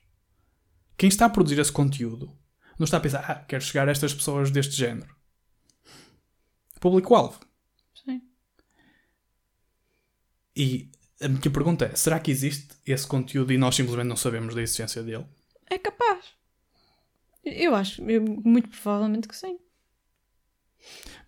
[0.97, 2.33] Quem está a produzir esse conteúdo
[2.79, 5.15] não está a pensar, ah, quero chegar a estas pessoas deste género.
[6.81, 7.41] Público-alvo.
[8.05, 8.23] Sim.
[10.55, 14.55] E a minha pergunta é: será que existe esse conteúdo e nós simplesmente não sabemos
[14.55, 15.27] da existência dele?
[15.69, 16.25] É capaz.
[17.45, 19.59] Eu acho, eu- muito provavelmente que sim.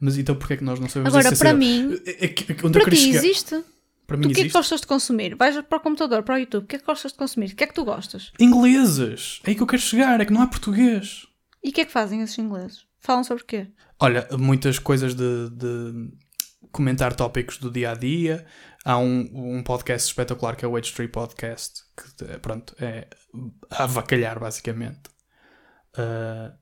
[0.01, 2.91] Mas então porquê é que nós não sabemos Agora, para mim, É que- onde para
[2.91, 3.63] ti existe.
[4.07, 5.35] Para mim Tu o que é que gostas de consumir?
[5.35, 7.51] Vais para o computador, para o YouTube, o que é que gostas de consumir?
[7.53, 8.33] O que é que tu gostas?
[8.41, 9.41] Ingleses!
[9.45, 11.27] É aí que eu quero chegar, é que não há português.
[11.63, 12.87] E o que é que fazem esses ingleses?
[13.01, 13.67] Falam sobre o quê?
[14.01, 16.11] Olha, muitas coisas de, de
[16.73, 18.47] comentar tópicos do dia a dia.
[18.85, 19.29] Há um,
[19.59, 23.09] um podcast espetacular que é o H3 Podcast, que eh, pronto, é
[23.71, 25.01] a avacalhar basicamente.
[25.97, 26.53] Ah,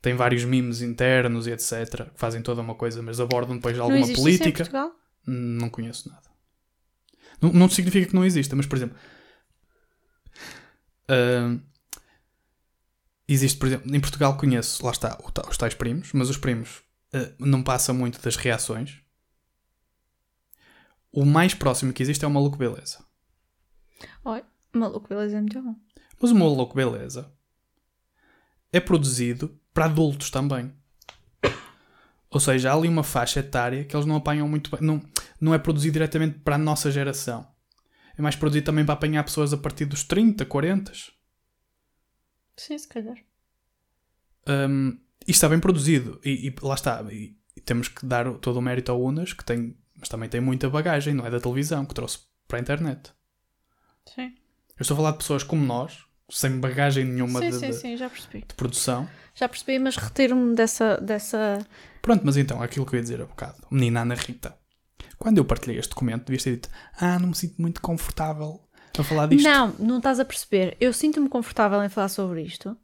[0.00, 2.10] tem vários memes internos e etc.
[2.12, 4.64] que fazem toda uma coisa, mas abordam depois não alguma existe isso em política.
[4.64, 4.92] Portugal?
[5.26, 6.28] Não conheço nada.
[7.40, 8.96] Não, não significa que não exista, mas por exemplo.
[11.08, 11.58] ah,
[13.26, 15.18] existe, por exemplo, em Portugal conheço, lá está,
[15.48, 16.82] os tais primos, mas os primos
[17.12, 19.02] ah, não passa muito das reações.
[21.12, 23.04] o mais próximo que existe é o Maluco Beleza.
[24.24, 25.74] Olha, maluco, beleza é muito bom.
[26.20, 27.32] Mas o Maluco Beleza
[28.72, 30.72] é produzido para adultos também.
[32.28, 34.84] Ou seja, há ali uma faixa etária que eles não apanham muito bem.
[34.84, 35.00] Não,
[35.40, 37.46] não é produzido diretamente para a nossa geração.
[38.16, 40.92] É mais produzido também para apanhar pessoas a partir dos 30, 40.
[42.56, 43.16] Sim, se calhar.
[44.48, 46.20] Um, isto está bem produzido.
[46.24, 47.00] E, e lá está.
[47.12, 50.40] E, e temos que dar todo o mérito ao Unas, que tem, mas também tem
[50.40, 52.18] muita bagagem, não é da televisão, que trouxe
[52.48, 53.12] para a internet.
[54.12, 54.34] Sim.
[54.76, 57.96] Eu estou a falar de pessoas como nós, sem bagagem nenhuma sim, de, sim, sim,
[57.96, 58.44] já percebi.
[58.46, 59.08] de produção.
[59.34, 61.64] Já percebi, mas retiro-me dessa, dessa.
[62.02, 63.56] Pronto, mas então, aquilo que eu ia dizer há bocado.
[63.70, 64.56] Menina Ana Rita.
[65.18, 66.68] Quando eu partilhei este documento, devias ter dito:
[66.98, 68.60] Ah, não me sinto muito confortável
[68.98, 69.44] a falar disto.
[69.44, 70.76] Não, não estás a perceber.
[70.80, 72.76] Eu sinto-me confortável em falar sobre isto,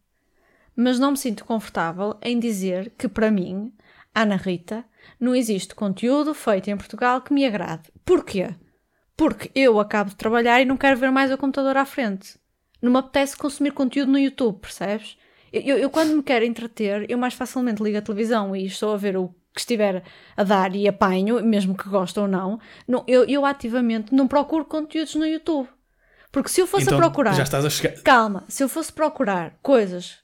[0.76, 3.72] mas não me sinto confortável em dizer que, para mim,
[4.14, 4.84] Ana Rita,
[5.18, 7.90] não existe conteúdo feito em Portugal que me agrade.
[8.05, 8.55] Porquê?
[9.16, 12.38] Porque eu acabo de trabalhar e não quero ver mais o computador à frente.
[12.85, 15.16] Não me apetece consumir conteúdo no YouTube, percebes?
[15.53, 18.93] Eu, eu- eu, quando me quero entreter, eu mais facilmente ligo a televisão e estou
[18.93, 20.03] a ver o que estiver
[20.37, 22.59] a dar e apanho, mesmo que goste ou não.
[22.89, 25.68] não eu, eu ativamente não procuro conteúdos no YouTube.
[26.32, 27.35] Porque se eu fosse então, a procurar.
[27.35, 28.03] Já estás a chegar.
[28.03, 30.16] Calma, se eu fosse procurar coisas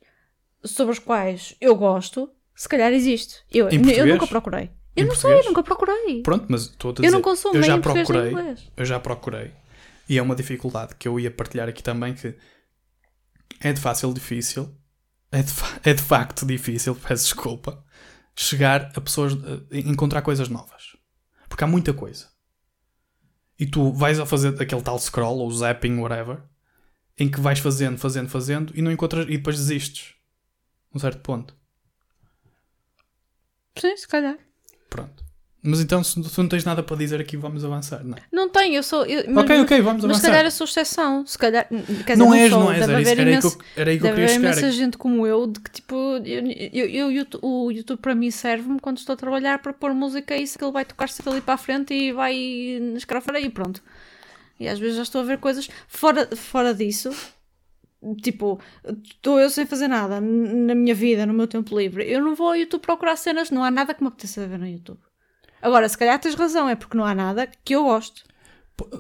[0.65, 3.37] sobre as quais eu gosto, se calhar existe.
[3.53, 4.07] Eu, eu português?
[4.07, 4.71] nunca procurei.
[4.97, 5.47] Eu Em não sei, português?
[5.47, 6.23] nunca procurei.
[6.23, 7.07] Pronto, mas estou a dizer.
[7.07, 8.33] Eu não consumo eu nem já português procurei.
[8.33, 8.73] inglês.
[8.77, 9.53] Eu já procurei.
[10.11, 12.37] E é uma dificuldade que eu ia partilhar aqui também que
[13.61, 14.77] é de fácil difícil.
[15.31, 15.53] É de,
[15.89, 17.87] é de facto difícil, peço desculpa,
[18.35, 20.97] chegar a pessoas, a encontrar coisas novas.
[21.49, 22.29] Porque há muita coisa.
[23.57, 26.43] E tu vais a fazer aquele tal scroll ou zapping, whatever,
[27.17, 30.17] em que vais fazendo, fazendo, fazendo e não encontras e depois desistes.
[30.93, 31.57] Um certo ponto.
[33.79, 34.39] Sim, se calhar.
[34.89, 35.30] Pronto.
[35.63, 38.21] Mas então, se tu não tens nada para dizer aqui, vamos avançar, não é?
[38.33, 39.05] Não tenho, eu sou.
[39.05, 40.29] eu- mas- ok, ok, vamos Mas se avançar.
[40.31, 41.27] calhar eu sou exceção.
[41.27, 41.69] Se calhar.
[41.69, 41.77] Quer
[42.15, 42.61] dizer, não não és, sou.
[42.61, 42.83] não és.
[42.83, 44.53] Era, era, aí que imenso- eu, era aí que eu queria chegar.
[44.53, 45.95] imensa gente como eu de que tipo,
[46.25, 46.47] eu,
[46.87, 50.47] eu, eu- o YouTube- para mim serve-me quando estou a trabalhar para pôr música e
[50.47, 52.35] se ele vai tocar-se ali para a frente e vai
[52.97, 53.83] escrafar aí, pronto.
[54.59, 57.11] E às vezes já estou a ver coisas fora, fora disso.
[58.23, 58.59] Tipo,
[59.05, 62.11] estou eu sem fazer nada na minha vida, no meu tempo livre.
[62.11, 64.67] Eu não vou ao YouTube procurar cenas, não há nada que me apeteça ver no
[64.67, 64.99] YouTube.
[65.63, 68.23] Agora, se calhar tens razão, é porque não há nada que eu gosto.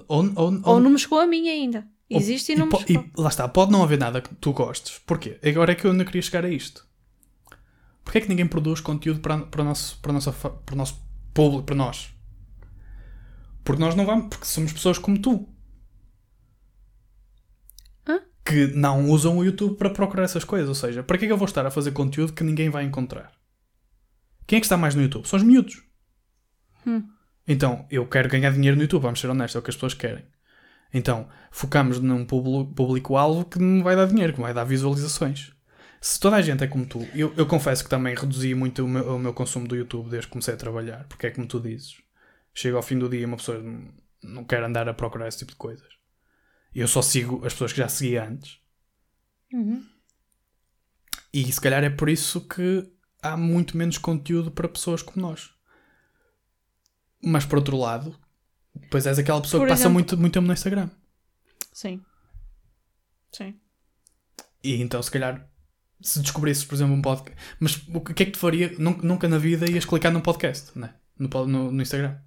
[0.09, 1.87] Ou, ou, Ou ou- não me chegou a mim ainda.
[2.11, 3.05] ou- Existe e não me po- chegou.
[3.17, 4.99] e lá está, pode não haver nada que tu gostes.
[5.07, 5.39] Porquê?
[5.43, 6.87] Agora é que eu ainda queria chegar a isto.
[8.05, 11.01] Porquê é que ninguém produz conteúdo para, para, o, nosso, para, fa- para o nosso
[11.33, 12.13] público, para nós?
[13.65, 15.49] Porque nós não vamos, porque somos pessoas como tu.
[18.07, 18.21] Hã?
[18.45, 20.69] Que não usam o YouTube para procurar essas coisas.
[20.69, 22.85] Ou seja, para que é que eu vou estar a fazer conteúdo que ninguém vai
[22.85, 23.33] encontrar?
[24.47, 25.27] Quem é que está mais no YouTube?
[25.29, 25.83] São os miúdos.
[26.87, 27.09] Hum.
[27.47, 29.95] Então, eu quero ganhar dinheiro no YouTube, vamos ser honestos, é o que as pessoas
[29.95, 30.25] querem.
[30.93, 35.53] Então, focamos num público- público-alvo que não vai dar dinheiro, que vai dar visualizações.
[36.01, 38.89] Se toda a gente é como tu, eu, eu confesso que também reduzi muito o
[38.89, 41.61] meu, o meu consumo do YouTube desde que comecei a trabalhar, porque é como tu
[41.61, 42.01] dizes.
[42.55, 45.39] Chega ao fim do dia e uma pessoa não, não quer andar a procurar esse
[45.39, 45.89] tipo de coisas.
[46.75, 48.59] Eu só sigo as pessoas que já seguia antes.
[49.53, 49.85] Uhum.
[51.33, 52.91] E se calhar é por isso que
[53.23, 55.51] há muito menos conteúdo para pessoas como nós.
[57.23, 58.19] Mas por outro lado,
[58.75, 60.91] depois és aquela pessoa Por que passa exemplo- muito, muito tempo no Instagram.
[61.73, 62.03] Sim.
[63.33, 63.59] Sim.
[64.63, 65.49] E então, se calhar,
[66.01, 67.41] se descobrisses, por exemplo, um podcast.
[67.59, 68.75] Mas o que é que te faria?
[68.79, 70.95] Nunca, nunca na vida ias clicar num podcast, né?
[71.19, 72.19] no, no, no Instagram.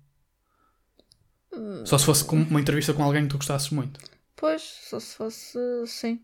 [1.85, 3.99] Só se fosse com uma entrevista com alguém que tu gostasses muito.
[4.35, 6.23] Pois, só se fosse sim.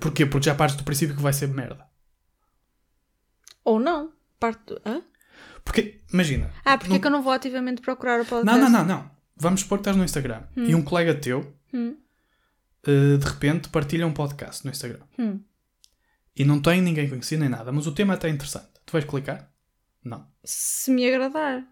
[0.00, 0.26] Porquê?
[0.26, 1.86] Porque já partes do princípio que vai ser merda.
[3.64, 4.12] Ou não.
[4.38, 4.80] Parte do...
[4.84, 5.02] Hã?
[5.64, 6.50] Porque, imagina.
[6.64, 8.44] Ah, porque não- é que eu não vou ativamente procurar o podcast?
[8.46, 9.10] Não, não, não, não.
[9.36, 11.96] Vamos supor que estás no Instagram e um colega teu Hum.
[12.86, 15.40] eh, de repente partilha um podcast no Instagram Hum.
[16.36, 18.68] e não tem ninguém conhecido nem nada, mas o tema é até interessante.
[18.84, 19.50] Tu vais clicar?
[20.04, 20.26] Não.
[20.44, 21.64] Se me agradar.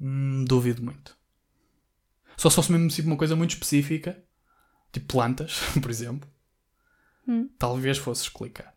[0.00, 1.16] Hum, duvido muito.
[2.36, 4.22] Só se fosse mesmo tipo, uma coisa muito específica,
[4.92, 6.28] tipo plantas, por exemplo,
[7.28, 7.48] Hum.
[7.58, 8.74] talvez fosses clicar.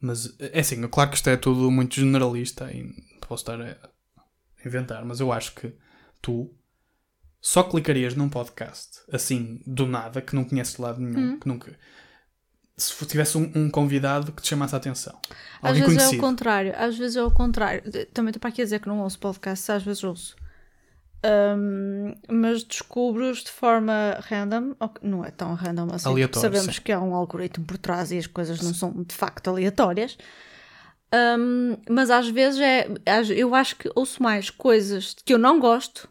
[0.00, 2.90] Mas é assim, claro que isto é tudo muito generalista e
[3.26, 3.76] posso estar a
[4.66, 5.72] inventar, mas eu acho que
[6.22, 6.54] tu
[7.40, 11.40] só clicarias num podcast assim, do nada, que não conheces de lado nenhum, Hum.
[11.40, 11.78] que nunca.
[12.76, 15.18] Se tivesse um, um convidado que te chamasse a atenção.
[15.60, 16.20] Às vezes é o conhecido.
[16.22, 16.72] contrário.
[16.78, 17.82] Às vezes é o contrário.
[18.14, 20.34] Também estou para aqui a dizer que não ouço podcasts, às vezes ouço.
[21.22, 24.74] Ahm, mas descubro-os de forma random.
[25.02, 26.08] Não é tão random assim.
[26.08, 26.82] Aleatório, Sabemos sim.
[26.82, 30.16] que há um algoritmo por trás e as coisas não são de facto aleatórias.
[31.12, 32.88] Ahm, mas às vezes é.
[33.36, 36.08] Eu acho que ouço mais coisas que eu não gosto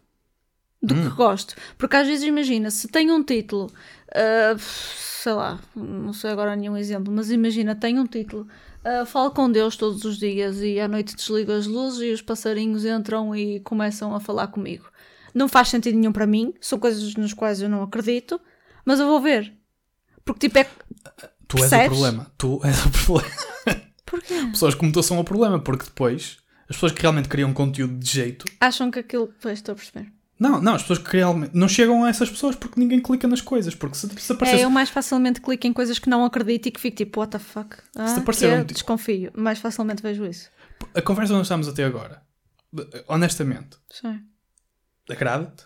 [0.81, 1.09] do Hum.
[1.09, 1.55] que gosto.
[1.77, 3.71] Porque às vezes, imagina, se tem um título,
[4.13, 8.47] ah, sei lá, não sei agora nenhum exemplo, mas imagina, tem um título,
[8.83, 12.21] ah, falo com Deus todos os dias e à noite desligo as luzes e os
[12.21, 14.85] passarinhos entram e começam a falar comigo.
[15.33, 18.39] Não faz sentido nenhum para mim, são coisas nas quais eu não acredito,
[18.85, 19.53] mas eu vou ver.
[20.25, 20.69] Porque tipo é.
[21.47, 22.31] Tu és o problema.
[22.37, 23.31] Tu és o problema.
[24.05, 24.45] Porquê?
[24.51, 26.37] Pessoas como tu são o problema, porque depois
[26.69, 28.45] as pessoas que realmente criam conteúdo de jeito.
[28.59, 29.33] Acham que aquilo.
[29.41, 30.11] Pois estou a perceber.
[30.39, 31.51] Não, não, as pessoas que realmente.
[31.53, 33.75] Não chegam a essas pessoas porque ninguém clica nas coisas.
[33.75, 36.79] Porque se, se É, eu mais facilmente clico em coisas que não acredito e que
[36.79, 37.75] fico tipo, what the fuck?
[37.95, 39.31] Ah, aparecer que um Desconfio.
[39.35, 40.49] Mais facilmente vejo isso.
[40.95, 42.21] A conversa onde estamos até agora,
[43.07, 44.21] honestamente, Sim.
[45.13, 45.65] Agrada-te?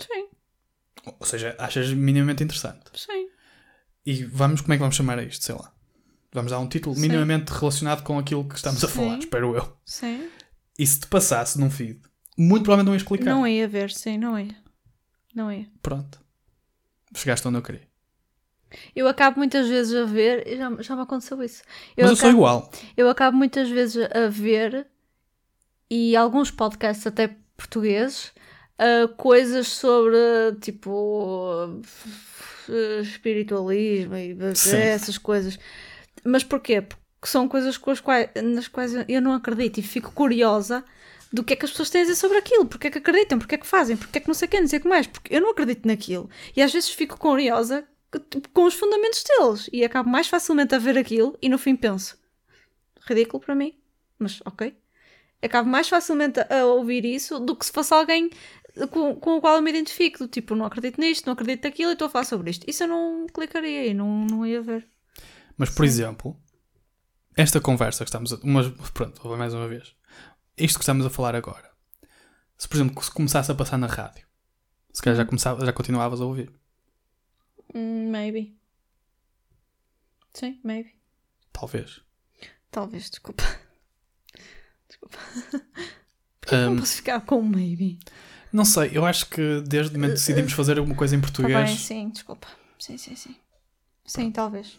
[0.00, 0.28] Sim.
[1.18, 2.84] Ou seja, achas minimamente interessante?
[2.94, 3.28] Sim.
[4.04, 5.44] E vamos, como é que vamos chamar a isto?
[5.44, 5.72] Sei lá.
[6.32, 7.00] Vamos dar um título Sim.
[7.02, 8.94] minimamente relacionado com aquilo que estamos a Sim.
[8.94, 9.76] falar, espero eu.
[9.84, 10.28] Sim.
[10.78, 12.00] E se te passasse num feed,
[12.36, 13.34] muito provavelmente não ias clicar.
[13.34, 14.54] Não ia ver, sim, não ia.
[15.34, 15.66] Não ia.
[15.80, 16.20] Pronto.
[17.14, 17.88] Chegaste onde eu queria.
[18.94, 21.62] Eu acabo muitas vezes a ver, já, já me aconteceu isso.
[21.96, 22.70] Eu Mas eu sou acabo, igual.
[22.96, 24.86] eu acabo muitas vezes a ver,
[25.90, 28.32] e alguns podcasts até portugueses,
[28.78, 30.16] ah, coisas sobre
[30.60, 31.80] tipo
[33.00, 34.76] espiritualismo e Sim.
[34.76, 35.58] essas coisas.
[36.24, 36.80] Mas porquê?
[36.82, 40.84] Porque são coisas com as quais, nas quais eu não acredito e fico curiosa
[41.32, 43.38] do que é que as pessoas têm a dizer sobre aquilo, porque é que acreditam,
[43.38, 44.88] porque é que fazem, porque é que não sei o que, não sei o que
[44.88, 46.30] mais, porque eu não acredito naquilo.
[46.56, 47.86] E às vezes fico curiosa
[48.30, 51.76] tipo, com os fundamentos deles e acabo mais facilmente a ver aquilo e no fim
[51.76, 52.18] penso,
[53.02, 53.74] ridículo para mim,
[54.18, 54.74] mas ok.
[55.42, 58.30] Acabo mais facilmente a, a ouvir isso do que se fosse alguém
[58.90, 61.90] com, com o qual eu me identifico, do tipo, não acredito nisto, não acredito naquilo
[61.90, 62.68] e estou a falar sobre isto.
[62.68, 64.86] Isso eu não clicaria e não, não ia ver.
[65.56, 66.38] Mas, por exemplo,
[67.34, 68.38] esta conversa que estamos a.
[68.42, 69.94] Mas, pronto, vou mais uma vez.
[70.58, 71.70] Isto que estamos a falar agora.
[72.58, 74.26] Se, por exemplo, se começasse a passar na rádio,
[74.92, 76.52] se calhar já, começava, já continuavas a ouvir.
[77.74, 78.58] Hum, maybe.
[80.32, 80.94] Sim, maybe.
[81.52, 82.02] Talvez.
[82.70, 83.42] Talvez, desculpa.
[84.88, 85.18] Desculpa.
[86.40, 87.98] Porquê Ahm, não posso ficar com um maybe?
[88.52, 91.26] Não sei, eu acho que desde o momento que decidimos fazer alguma coisa em Tá
[91.26, 91.68] português.
[91.68, 92.46] bem, sim, desculpa.
[92.78, 93.36] Sim, sim, sim.
[94.06, 94.78] Sim, talvez.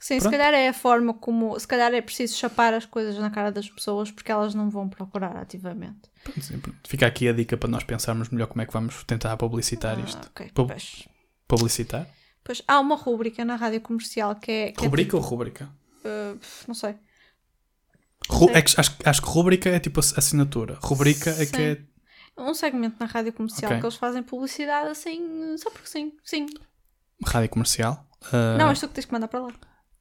[0.00, 0.30] Sim, se Pronto.
[0.32, 1.58] calhar é a forma como.
[1.58, 4.88] Se calhar é preciso chapar as coisas na cara das pessoas porque elas não vão
[4.88, 6.08] procurar ativamente.
[6.22, 6.78] pronto, sim, pronto.
[6.88, 10.02] Fica aqui a dica para nós pensarmos melhor como é que vamos tentar publicitar Ah,
[10.02, 10.26] isto.
[10.28, 10.50] ok.
[10.54, 11.08] Pub- Pois.
[11.48, 12.06] Publicitar?
[12.44, 14.72] Pois há uma rúbrica na rádio comercial que é.
[14.72, 15.64] Que é Rubrica ou rúbrica?
[15.96, 16.94] tipo, uh, não sei.
[18.28, 20.78] Ru- é que acho, acho que rúbrica é tipo ass- assinatura.
[20.82, 21.82] Rubrica é que é.
[22.36, 23.80] Um segmento na rádio comercial Ok.
[23.80, 26.12] que eles fazem publicidade assim, só porque sim.
[26.24, 26.46] Sim.
[27.26, 28.06] rádio comercial.
[28.32, 29.52] Ah, Não, és tu que tens que mandar para lá.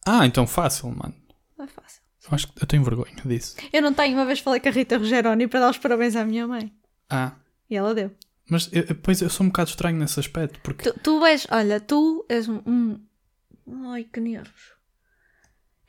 [0.06, 1.16] Ah, então fácil, mano.
[1.60, 2.02] É fácil.
[2.24, 3.56] Eu acho que eu tenho vergonha disso.
[3.74, 6.24] Eu não tenho, uma vez falei com a Rita Rogeroni para dar os parabéns à
[6.26, 6.72] minha mãe.
[7.10, 7.34] Ah,
[7.70, 8.12] E ela deu.
[8.50, 11.80] mas eu- pois eu sou um bocado estranho nesse aspecto, porque Tu, tu és, olha,
[11.80, 14.77] tu és um, um- Ai, que nervos.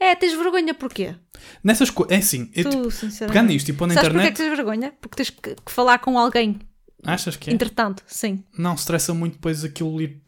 [0.01, 1.15] É, tens vergonha porquê?
[1.63, 2.15] nessas coisas.
[2.17, 3.27] É assim, eu, tu, tipo, sinceramente.
[3.33, 4.49] pegando isto e pôr na Sabes porquê é que internet.
[4.51, 4.93] tens vergonha?
[5.01, 6.59] Porque tens que, que falar com alguém.
[7.05, 7.53] Achas que é?
[7.53, 8.43] Entretanto, sim.
[8.57, 10.23] Não, stressa muito depois aquilo ir.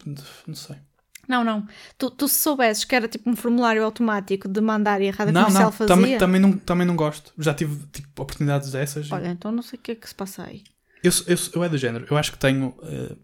[0.47, 0.75] Não sei.
[1.27, 1.65] Não, não.
[1.97, 5.33] Tu, tu se soubesses que era tipo um formulário automático de mandar e a rádio
[5.33, 5.95] Não, comercial não, fazia.
[5.95, 7.33] também, também, não, também não gosto.
[7.37, 9.07] Já tive tipo, oportunidades dessas.
[9.07, 10.63] e- Olha, então não sei o que é que se passa aí.
[11.03, 12.05] Eu, eu, eu é do género.
[12.09, 13.15] Eu acho que tenho eh,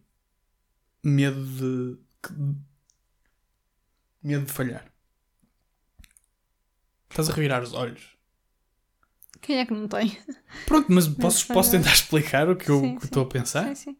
[1.04, 1.98] medo de.
[4.24, 4.86] Medo de falhar.
[7.10, 8.16] Estás a revirar os olhos.
[9.42, 10.18] Quem é que não tem?
[10.66, 13.68] Pronto, mas posso, posso tentar explicar o que eu Sim, estou a pensar?
[13.76, 13.98] Sim, sim.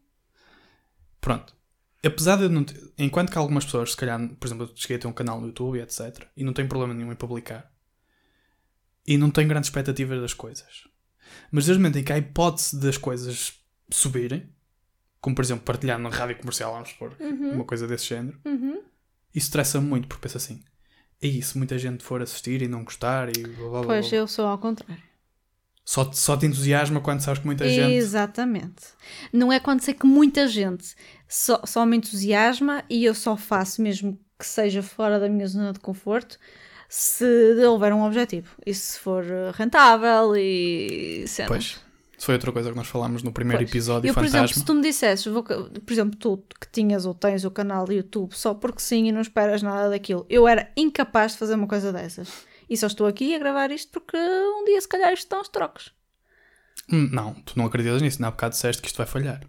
[1.20, 1.56] Pronto.
[2.04, 4.96] Apesar de eu não ter, enquanto que algumas pessoas, se calhar, por exemplo, eu cheguei
[4.96, 6.26] a ter um canal no YouTube e etc.
[6.36, 7.72] E não tenho problema nenhum em publicar.
[9.06, 10.86] E não tenho grandes expectativas das coisas.
[11.50, 13.54] Mas desde o momento em que há a hipótese das coisas
[13.90, 14.48] subirem,
[15.20, 18.82] como por exemplo partilhar na rádio comercial, vamos supor, uma coisa desse género, Uhum.
[19.34, 20.62] isso estressa muito, porque pensa assim.
[21.20, 24.18] E se muita gente for assistir e não gostar e blá blá blá, Pois blá,
[24.18, 25.02] eu sou ao contrário.
[25.84, 27.92] só, te- só te entusiasma quando sabes que muita gente.
[27.94, 28.82] Exatamente.
[29.32, 30.94] Não é quando sei que muita gente
[31.28, 35.72] só, só me entusiasma e eu só faço, mesmo que seja fora da minha zona
[35.72, 36.38] de conforto,
[36.88, 37.24] se
[37.66, 38.50] houver um objetivo.
[38.64, 41.48] E se for eh, rentável e cenas.
[41.48, 41.87] Pois.
[42.20, 43.70] Foi outra coisa que nós falámos no primeiro Pois.
[43.70, 44.38] episódio Eu, por Fantasma.
[44.46, 47.84] exemplo, se tu me dissesses, vou por exemplo, tu que tinhas ou tens o canal
[47.84, 51.54] do YouTube só porque sim e não esperas nada daquilo, eu era incapaz de fazer
[51.54, 52.28] uma coisa dessas.
[52.68, 55.48] E só estou aqui a gravar isto porque um dia, se calhar, isto dá uns
[55.48, 55.94] trocos.
[56.92, 58.20] Hum, Não, tu não acreditas nisso.
[58.20, 59.40] Na bocado disseste que isto vai falhar.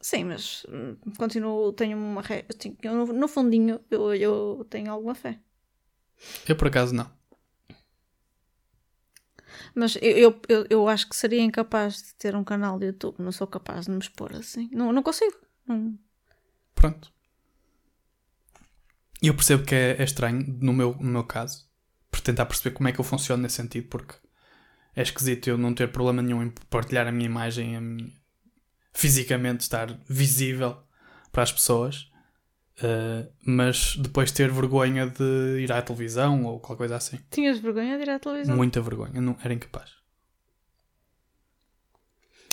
[0.00, 2.20] Sim, mas hum, continuo, tenho uma.
[2.22, 2.42] Re...
[2.58, 5.38] tenho- no fundinho, eu, eu tenho alguma fé.
[6.48, 7.10] Eu por acaso não.
[9.74, 13.16] Mas eu, eu, eu, acho que seria incapaz de ter um canal de YouTube.
[13.18, 14.68] Não sou capaz de me expor assim.
[14.72, 15.36] Não, não consigo.
[15.66, 15.98] Não-
[16.74, 17.12] Pronto.
[19.20, 21.68] Eu percebo que é, é estranho, no meu, no meu caso,
[22.10, 24.14] por tentar perceber como é que eu funciono nesse sentido, porque
[24.94, 28.12] é esquisito eu não ter problema nenhum em partilhar a minha imagem, a minha...
[28.92, 30.76] fisicamente estar visível
[31.32, 32.10] para as pessoas,
[32.82, 37.18] eh, mas depois ter vergonha de ir à televisão ou qualquer coisa assim.
[37.30, 38.56] Tinhas vergonha de ir à televisão?
[38.56, 39.90] Muita vergonha, não, era incapaz.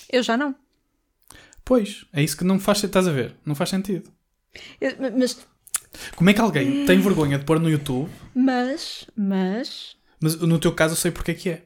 [0.09, 0.55] Eu já não.
[1.63, 3.36] Pois, é isso que não faz estás a ver?
[3.45, 4.11] Não faz sentido.
[4.80, 5.45] Eu- mas,
[6.15, 10.73] Como é que alguém tem vergonha de pôr no YouTube, mas, mas, mas no teu
[10.73, 11.63] caso eu sei porque é que é.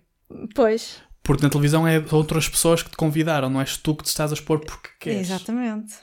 [0.56, 4.08] pois, Porque na televisão é outras pessoas que te convidaram, não és tu que te
[4.08, 5.22] estás a expor porque queres.
[5.30, 5.96] exatamente.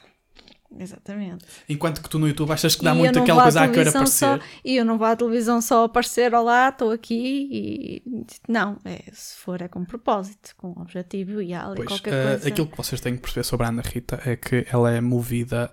[0.79, 1.45] Exatamente.
[1.69, 3.89] Enquanto que tu no YouTube achas que dá E muito aquela à coisa a querer
[3.89, 4.39] aparecer.
[4.39, 8.03] Só, e eu não vou à televisão só aparecer, olá, estou aqui e...
[8.49, 12.27] Não, é, se for é com propósito, com objetivo e há ali Pois, qualquer eh,
[12.31, 12.49] coisa.
[12.49, 15.71] aquilo que vocês têm que perceber sobre a Ana Rita é que ela é movida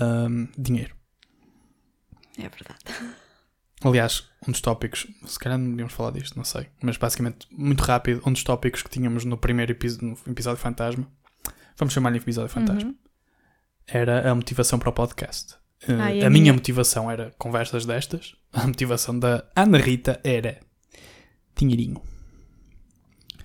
[0.00, 0.94] a hum, dinheiro.
[2.38, 3.14] É verdade.
[3.84, 7.82] Aliás, um dos tópicos, se calhar não devíamos falar disto, não sei, mas basicamente, muito
[7.82, 11.06] rápido, um dos tópicos que tínhamos no primeiro episódio, no episódio Fantasma,
[11.76, 12.96] vamos chamar-lhe episódio Fantasma, Uhum.
[13.86, 15.54] Era a motivação para o podcast.
[15.88, 16.52] Eh, Ah, a a minha minha?
[16.52, 20.58] motivação era conversas destas, a motivação da Ana Rita era
[21.56, 22.02] dinheirinho.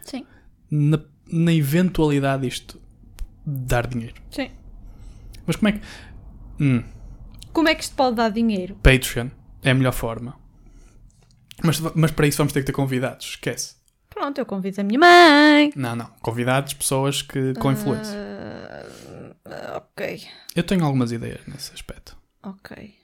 [0.04, 0.26] Sim,
[0.70, 1.00] Na,
[1.32, 2.82] na eventualidade disto
[3.46, 4.16] dar dinheiro.
[4.30, 4.50] sim.
[5.46, 5.82] Mas como é que.
[6.60, 6.84] Hum,
[7.52, 8.76] Como é que isto pode dar dinheiro?
[8.76, 9.30] Patreon
[9.64, 10.40] é a melhor forma.
[11.64, 13.76] Mas, mas para isso vamos ter que ter convidados, esquece.
[14.10, 15.72] Pronto, eu convido a minha mãe.
[15.76, 16.06] Não, não.
[16.22, 18.16] Convidados, pessoas que, com influência.
[19.54, 20.22] Ah, ok,
[20.56, 22.16] Eu tenho algumas ideias nesse aspecto.
[22.44, 22.96] ok.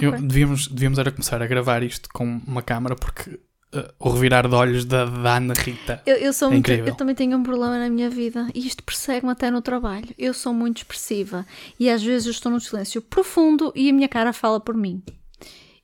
[0.00, 3.40] Eu- devíamos, devíamos era começar a gravar isto com uma câmara porque
[3.72, 6.00] eh, o revirar de olhos da, da Ana Rita.
[6.06, 6.86] Eu, eu sou É muito, incrível.
[6.88, 10.08] eu também tenho um problema na minha vida e isto persegue-me até no trabalho.
[10.18, 11.44] Eu sou muito expressiva
[11.78, 15.02] e às vezes eu estou num silêncio profundo e a minha cara fala por mim.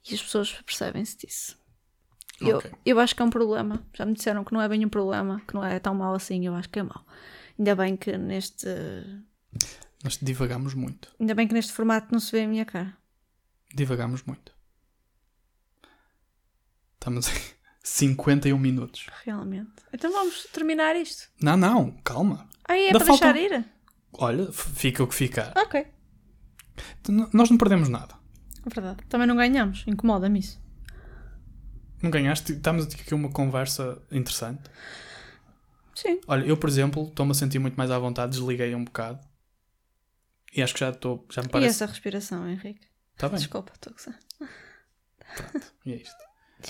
[0.09, 1.57] E as pessoas percebem-se disso.
[2.41, 2.71] Eu, Ok.
[2.85, 3.83] eu acho que é um problema.
[3.95, 6.47] Já me disseram que não é bem um problema, que não é tão mau assim.
[6.47, 7.05] Eu acho que é mau.
[7.59, 8.67] Ainda bem que neste,
[10.05, 11.15] Nós divagamos muito.
[11.19, 12.97] ainda bem que neste formato não se vê a minha cara.
[13.75, 14.53] Divagamos muito.
[16.95, 17.41] Estamos em
[17.83, 19.07] 51 minutos.
[19.25, 19.71] Realmente.
[19.93, 21.29] Então vamos terminar isto.
[21.41, 22.49] Não, não, calma.
[22.65, 23.65] Aí é Ainda para falta- deixar ir?
[24.13, 25.53] Olha, fica o que ficar.
[25.57, 25.87] Ok.
[27.33, 28.15] Nós não perdemos nada.
[28.65, 29.05] É verdade.
[29.09, 29.85] Também não ganhamos.
[29.87, 30.61] Incomoda-me isso.
[32.03, 32.53] Não ganhaste?
[32.53, 34.63] Estamos aqui uma conversa interessante.
[35.97, 36.21] Sim.
[36.29, 39.19] Olha, eu, por exemplo, estou-me a sentir muito mais à vontade, desliguei um bocado.
[40.55, 41.71] E acho que já estou, já me E parece.
[41.83, 42.87] essa respiração, Henrique?
[43.15, 44.19] Está bem, Desculpa, estou a gozar.
[45.87, 46.15] e é isto.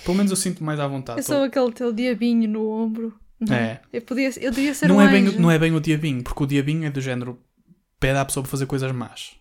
[0.05, 1.19] Pelo menos eu sinto mais à vontade.
[1.21, 3.19] Eu sou aquele teu diabinho no ombro.
[3.39, 3.83] Não É.
[3.93, 5.39] Eu, podia, eu devia ser não, um é bem, anjo.
[5.41, 7.39] não é bem o diabinho, porque o diabinho é do género
[8.01, 9.37] pede à pessoa para fazer coisas más.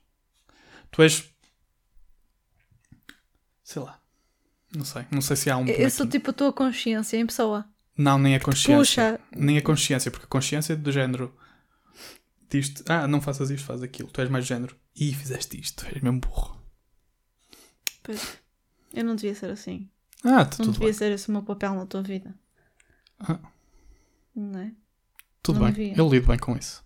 [0.91, 1.23] Tu és.
[3.63, 3.99] Sei lá.
[4.75, 5.05] Não sei.
[5.11, 5.65] Não sei se há um.
[5.67, 6.09] Eu sou bonequinho.
[6.11, 7.65] tipo a tua consciência em pessoa.
[7.98, 9.20] Não, nem a consciência.
[9.20, 9.20] Puxa.
[9.36, 11.34] Nem a consciência, porque a consciência é do género.
[12.50, 14.10] Diz-te, ah, não faças isto, faz aquilo.
[14.12, 14.76] Tu és mais do género.
[14.96, 16.62] Ih, fizeste isto, és mesmo burro.
[18.04, 18.38] Pois.
[18.93, 19.89] Eu não devia ser assim.
[20.24, 20.93] Ah, tá Não tudo devia bem.
[20.93, 22.34] ser esse o meu papel na tua vida.
[23.20, 23.39] Ah.
[24.36, 24.72] Não é?
[25.41, 25.74] Tudo não bem.
[25.74, 25.98] devia.
[25.98, 26.84] Eu lido bem com isso.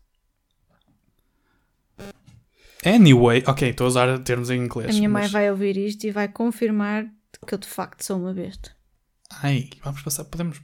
[2.85, 4.89] Anyway, ok, estou a usar termos em inglês.
[4.89, 7.05] A minha mãe mas- vai ouvir isto e vai confirmar
[7.45, 8.71] que eu de facto sou uma besta.
[9.41, 10.23] Ai, vamos passar.
[10.25, 10.61] Podemos.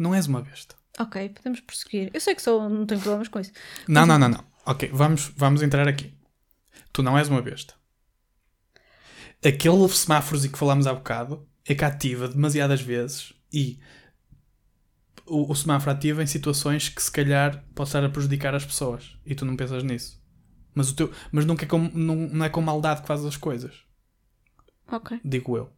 [0.00, 0.74] Não és uma besta.
[0.98, 2.10] Ok, podemos prosseguir.
[2.14, 3.52] Eu sei que sou, não tenho problemas com isso.
[3.86, 4.42] Não, não, não, não.
[4.64, 6.14] Ok, vamos, vamos entrar aqui.
[6.90, 7.74] Tu não és uma besta.
[9.44, 13.78] Aquele semáforos que falámos há bocado é que ativa demasiadas vezes e
[15.26, 19.18] o, o semáforo ativa em situações que se calhar pode estar a prejudicar as pessoas
[19.26, 20.18] e tu não pensas nisso.
[20.74, 23.36] Mas, o teu, mas nunca é com, não, não é com maldade que fazes as
[23.36, 23.84] coisas.
[24.90, 25.20] Ok.
[25.22, 25.70] Digo eu.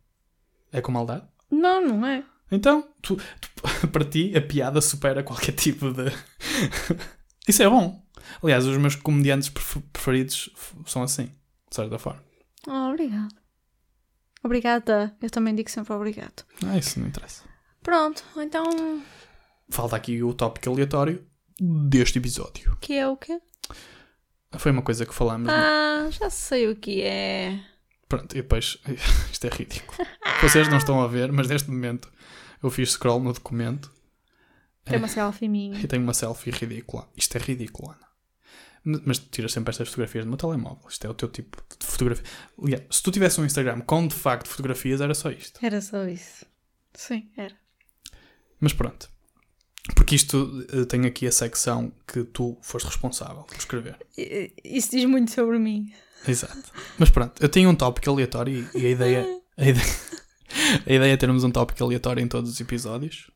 [0.71, 1.27] É com maldade?
[1.51, 2.25] Não, não é.
[2.53, 6.05] Então, tu- tu- para ti, a piada supera qualquer tipo de.
[7.49, 8.01] Isso é bom.
[8.43, 10.51] Aliás, os meus comediantes pref- preferidos
[10.87, 11.27] são assim,
[11.69, 12.23] de certa forma.
[12.69, 13.35] Oh, obrigado.
[14.45, 15.17] Obrigada.
[15.21, 16.45] Eu também digo sempre obrigado.
[16.67, 17.43] Ah, isso não interessa.
[17.83, 19.03] Pronto, então.
[19.71, 21.25] Falta aqui o tópico aleatório
[21.61, 22.77] deste episódio.
[22.81, 23.41] Que é o quê?
[24.59, 25.49] Foi uma coisa que falámos.
[25.49, 27.61] Ah, já sei o que é.
[28.09, 28.79] Pronto, e depois.
[29.33, 30.07] Isto é ridículo.
[30.43, 32.11] Vocês não estão a ver, mas neste momento
[32.63, 33.93] eu fiz scroll no documento
[34.85, 35.79] Tem uma selfie minha.
[35.83, 37.09] e tenho uma selfie ridícula.
[37.17, 38.09] Isto é ridículo, Ana.
[38.85, 40.89] N- Mas tu tiras sempre estas fotografias no meu telemóvel.
[40.89, 42.25] Isto é o teu tipo de fotografia.
[42.63, 45.59] Aliás, se tu tivesse um Instagram com de facto fotografias, era só isto.
[45.65, 46.45] Era só isso.
[46.95, 47.55] Sim, era.
[48.61, 49.09] Mas pronto.
[49.97, 53.97] Porque isto eh, tem aqui a secção que tu foste responsável por escrever.
[54.65, 55.93] Isso diz muito sobre mim.
[56.27, 56.71] Exato.
[56.99, 59.41] Mas pronto, eu tenho um tópico aleatório e, e a ideia.
[59.57, 59.87] A ideia,
[60.87, 63.31] a ideia é termos um tópico aleatório em todos os episódios.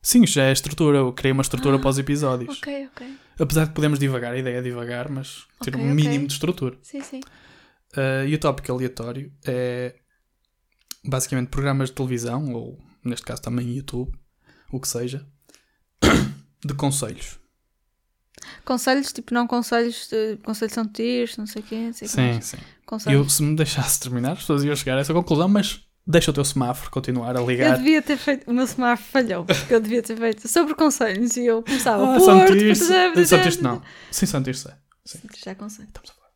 [0.00, 0.98] Sim, já é a estrutura.
[0.98, 2.58] Eu criei uma estrutura para os episódios.
[2.58, 3.16] Ok, ok.
[3.38, 6.78] Apesar de podemos divagar, a ideia é divagar, mas ter Ok, um mínimo de estrutura.
[6.82, 7.20] Sim, sim.
[7.96, 9.96] Uh, e o tópico aleatório é
[11.04, 14.12] basicamente programas de televisão, ou neste caso também YouTube,
[14.70, 15.26] o que seja,
[16.64, 17.38] de conselhos.
[18.64, 22.10] Conselhos, tipo, não conselhos, de, conselhos são tiros, não sei o quê, não sei o
[22.10, 22.44] que Sim, mais.
[22.44, 22.56] sim.
[22.86, 23.20] Conselhos.
[23.24, 26.34] Eu, se me deixasse terminar, as pessoas iam chegar a essa conclusão, mas deixa o
[26.34, 27.76] teu semáforo continuar a Eu ligar.
[27.76, 31.44] devia ter feito, o meu semáforo falhou, porque eu devia ter feito sobre conselhos e
[31.46, 32.88] eu começava Ah, Santirce.
[32.88, 33.82] Porto, Santirce não.
[34.10, 34.26] Sim, é.
[35.04, 35.18] Sim.
[35.18, 35.88] Santirce já conselho.
[35.88, 36.28] Estamos a falar.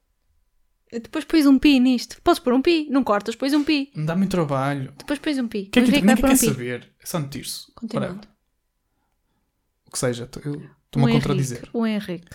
[0.92, 2.20] Depois pões um pi nisto.
[2.22, 3.90] Podes pôr um pi, não cortas, pões um pi.
[3.96, 4.92] Dá muito trabalho.
[4.98, 5.62] Depois pões um pi.
[5.68, 6.90] O que é que, Mas ninguém vai pôr quer um saber?
[7.02, 7.72] É Santirce.
[7.74, 8.14] Continuando.
[8.16, 8.32] Whatever.
[9.86, 11.68] O que seja, eu estou-me a Henrique, contradizer.
[11.72, 12.28] O Henrique.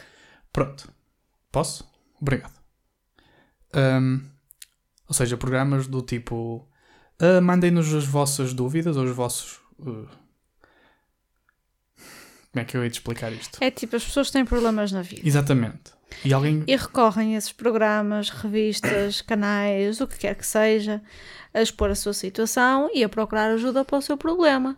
[0.51, 0.91] Pronto.
[1.51, 1.87] Posso?
[2.19, 2.53] Obrigado.
[3.73, 4.21] Ahm,
[5.07, 6.67] ou seja, programas do tipo.
[7.19, 9.59] ah, Mandem-nos as vossas dúvidas ou os vossos.
[9.79, 10.07] uh,
[12.51, 13.59] como é que eu hei de explicar isto?
[13.61, 15.21] É tipo, as pessoas têm problemas na vida.
[15.23, 15.91] Exatamente.
[16.25, 16.63] E alguém.
[16.65, 21.01] E recorrem a esses programas, revistas, canais, o que quer que seja,
[21.53, 24.75] a expor a sua situação e a procurar ajuda para o seu problema.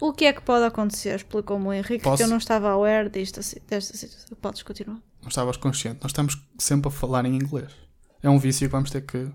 [0.00, 1.14] O que é que pode acontecer?
[1.16, 2.18] Explicou-me o Henrique Posso?
[2.18, 3.36] que eu não estava aware disto,
[3.66, 4.36] desta situação.
[4.40, 5.00] Podes continuar.
[5.22, 6.00] Não estavas consciente.
[6.02, 7.72] Nós estamos sempre a falar em inglês.
[8.22, 9.30] É um vício que vamos ter que.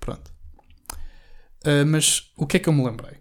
[0.00, 0.32] Pronto.
[1.64, 3.20] Ah, mas o que é que eu me lembrei?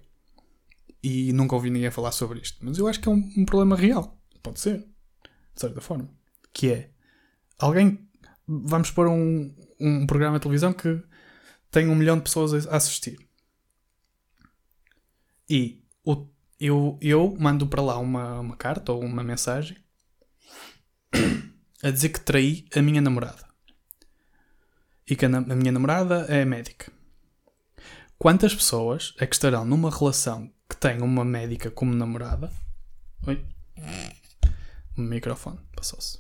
[1.04, 2.58] E nunca ouvi ninguém falar sobre isto.
[2.62, 4.20] Mas eu acho que é um, um problema real.
[4.42, 4.80] Pode ser.
[5.54, 6.10] De certa forma.
[6.54, 6.90] Que é.
[7.60, 8.08] Alguém.
[8.48, 11.02] Vamos pôr um, um programa de televisão que
[11.70, 13.18] tem um milhão de pessoas a a assistir.
[15.50, 16.28] E o-
[16.62, 19.76] eu, eu mando para lá uma, uma carta ou uma mensagem
[21.84, 23.50] a dizer que traí a minha namorada.
[25.10, 26.92] E que a, a minha namorada é médica.
[28.16, 32.52] Quantas pessoas é que estarão numa relação que tem uma médica como namorada?
[33.26, 33.44] Oi?
[34.96, 36.20] O microfone passou-se.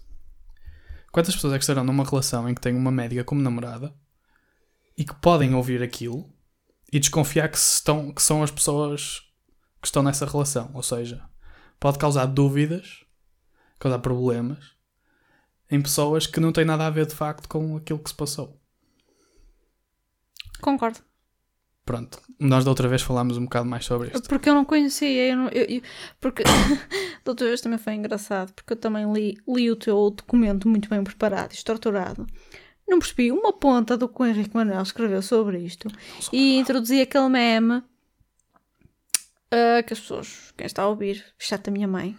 [1.11, 3.93] Quantas pessoas é que estarão numa relação em que tem uma médica como namorada
[4.97, 6.27] e que podem ouvir aquilo
[6.91, 9.30] e desconfiar que, estão, que são as pessoas
[9.81, 10.69] que estão nessa relação?
[10.73, 11.21] Ou seja,
[11.79, 13.03] pode causar dúvidas,
[13.79, 14.75] causar problemas
[15.69, 18.59] em pessoas que não têm nada a ver de facto com aquilo que se passou.
[20.61, 20.99] Concordo.
[21.83, 24.29] Pronto, nós da outra vez falámos um bocado mais sobre isto.
[24.29, 25.81] Porque eu não conhecia, eu não- eu- eu-
[26.19, 26.43] porque
[27.25, 30.87] da outra vez também foi engraçado, porque eu também li, li o teu documento muito
[30.87, 32.27] bem preparado e estruturado.
[32.87, 35.87] Não percebi uma ponta do que o Henrique Manuel escreveu sobre isto
[36.31, 37.81] e introduzi aquele meme
[39.51, 42.17] ah, que as pessoas, quem está a ouvir, exceto a minha mãe,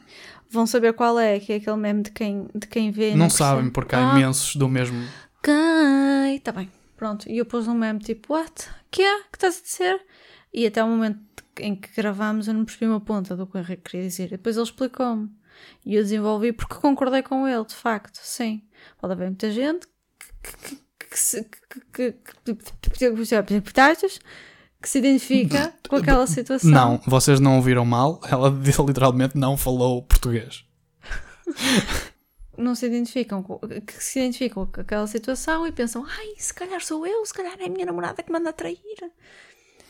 [0.50, 3.10] vão saber qual é, que é aquele meme de quem, de quem vê.
[3.12, 3.38] e Não percebe.
[3.50, 5.06] sabem porque há Ah, imensos do mesmo.
[5.42, 6.38] Quem?
[6.40, 7.28] Tá bem, pronto.
[7.28, 8.68] E eu pus um meme tipo, what?
[8.90, 9.18] Que é?
[9.24, 10.06] Que estás a dizer?
[10.52, 11.20] E até o momento
[11.58, 14.26] em que gravámos eu não percebi uma ponta do que o Henrique queria dizer.
[14.26, 15.30] E depois ele explicou-me.
[15.84, 18.62] E eu desenvolvi porque concordei com ele, de facto, sim.
[19.00, 19.86] Pode haver muita gente
[20.42, 20.76] que, que,
[21.10, 22.12] que, se- que, que,
[22.44, 23.60] que, que, que
[24.88, 26.70] se identifica com aquela situação.
[26.70, 28.20] Não, vocês não ouviram mal.
[28.28, 28.48] Ela
[28.86, 30.64] literalmente não falou português.
[32.56, 36.80] não se identificam com, que se identificam com aquela situação e pensam, ai, se calhar
[36.82, 38.78] sou eu, se calhar é a minha namorada que manda a trair.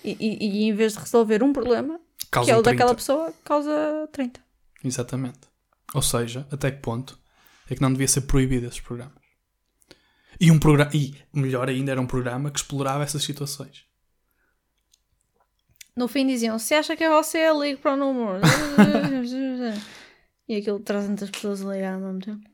[0.05, 2.71] E, e, e em vez de resolver um problema, que Causa é o 30.
[2.71, 4.41] daquela pessoa, causa 30.
[4.85, 5.41] Exatamente.
[5.95, 7.19] Ou seja, até que ponto
[7.69, 9.23] é que não devia ser proibido esses programas?
[10.41, 10.91] E um programa.
[10.95, 13.85] E melhor ainda, era um programa que explorava essas situações.
[15.95, 18.41] No fim diziam, se acha que é você, ligue para o número.
[20.49, 22.51] e aquilo 300 pessoas a ligar ao mesmo tempo.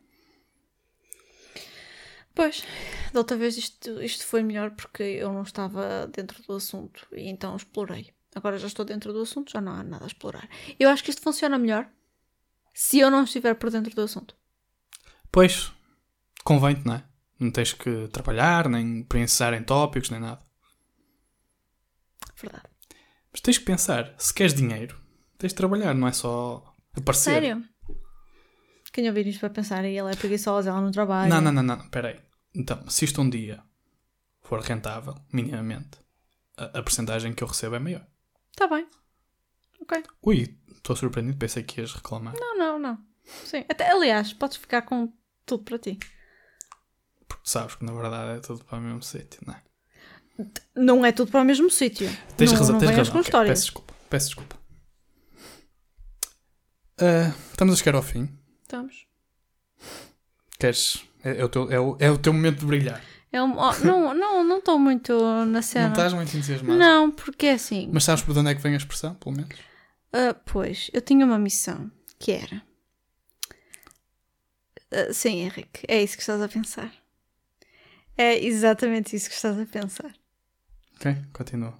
[2.34, 2.64] Pois,
[3.12, 7.28] da outra vez isto, isto foi melhor porque eu não estava dentro do assunto e
[7.28, 8.12] então explorei.
[8.34, 10.49] Agora já estou dentro do assunto, já não há nada a explorar.
[10.78, 11.91] Eu acho que isto funciona melhor
[12.72, 14.36] se eu não estiver por dentro do assunto.
[15.32, 15.72] Pois,
[16.45, 17.05] convém-te, não é?
[17.41, 20.47] Não tens que trabalhar, nem pensar em tópicos, nem nada.
[22.41, 22.68] Verdade.
[23.39, 25.01] Mas tens que pensar, se queres dinheiro,
[25.39, 27.34] tens de trabalhar, não é só aparecer.
[27.34, 27.64] Sério?
[28.93, 31.28] Quem ouvir isto vai pensar, e ela é preguiçosa, ela não trabalha.
[31.28, 32.20] Não, não, não, não, peraí.
[32.53, 33.62] Então, se isto um dia
[34.43, 35.99] for rentável, minimamente,
[36.57, 38.05] a, a percentagem que eu recebo é maior.
[38.51, 38.89] Está Tá bem.
[39.82, 40.03] Ok.
[40.22, 42.34] Ui, estou surpreendido, pensei que ias reclamar.
[42.36, 42.99] Não, não, não.
[43.45, 43.64] Sim.
[43.68, 45.12] Até, aliás, podes ficar com
[45.47, 45.97] tudo para ti.
[47.28, 49.62] Porque sabes que na verdade é tudo para o mesmo sítio, não é?
[50.74, 52.09] Não é tudo para o mesmo sítio.
[52.36, 53.12] Tens não, razão, não tens razão.
[53.12, 53.51] com Ok, histórias.
[53.53, 54.57] peço desculpa, peço desculpa.
[57.01, 58.28] Ah, estamos a chegar ao fim.
[58.62, 59.07] Estamos.
[60.59, 61.05] Queres?
[61.24, 63.03] É, é o teu, é, o, é o teu momento de brilhar.
[63.30, 65.89] É um, oh, não não não estou muito na Não cena.
[65.91, 66.78] estás muito entusiasmado.
[66.78, 67.89] Não, porque é assim.
[67.93, 69.55] Mas sabes por onde é que vem a expressão, pelo menos?
[70.12, 72.62] Ah, pois, eu tinha uma missão que era.
[74.91, 76.91] Ah, sim, Henrique, é isso que estás a pensar.
[78.16, 80.12] É exatamente isso que estás a pensar.
[80.99, 81.78] Ok, continua.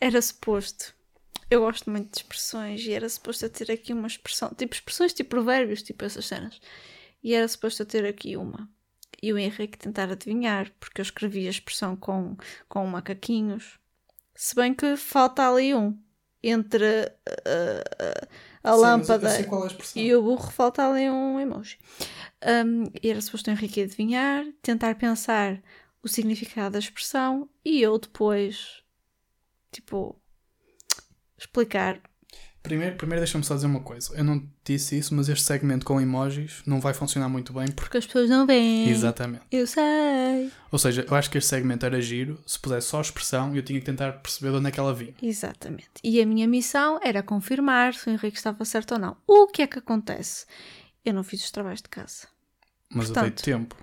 [0.00, 0.92] Era suposto.
[1.48, 5.14] Eu gosto muito de expressões e era suposto eu ter aqui uma expressão, tipo expressões,
[5.14, 6.60] tipo provérbios, tipo essas cenas.
[7.22, 8.68] E era suposto eu ter aqui uma.
[9.22, 12.36] E o Henrique tentar adivinhar, porque eu escrevi a expressão com,
[12.68, 13.78] com macaquinhos.
[14.34, 15.96] Se bem que falta ali um.
[16.42, 17.10] Entre
[17.44, 18.28] ah,
[18.62, 21.78] a lâmpada qual é a e o burro falta ali um emoji.
[22.44, 25.60] Um, e era suposto o Henrique adivinhar, tentar pensar
[26.02, 28.82] o significado da expressão e eu depois,
[29.72, 30.20] tipo,
[31.38, 32.00] explicar.
[32.62, 34.14] Primeiro, primeiro deixa-me só dizer uma coisa.
[34.14, 37.82] Eu não disse isso, mas este segmento com emojis não vai funcionar muito bem porque.
[37.82, 38.90] Porque as pessoas não veem.
[38.90, 39.44] Exatamente.
[39.50, 40.52] Eu sei.
[40.70, 42.38] Ou seja, eu acho que este segmento era giro.
[42.46, 44.92] Se pusesse só a expressão, eu tinha que tentar perceber de onde é que ela
[44.92, 45.14] vinha.
[45.22, 45.88] Exatamente.
[46.04, 49.16] E a minha missão era confirmar se o Henrique estava certo ou não.
[49.26, 50.44] O que é que acontece?
[51.04, 52.26] Eu não fiz os trabalhos de casa.
[52.90, 53.76] Mas eu Portanto, dei tempo.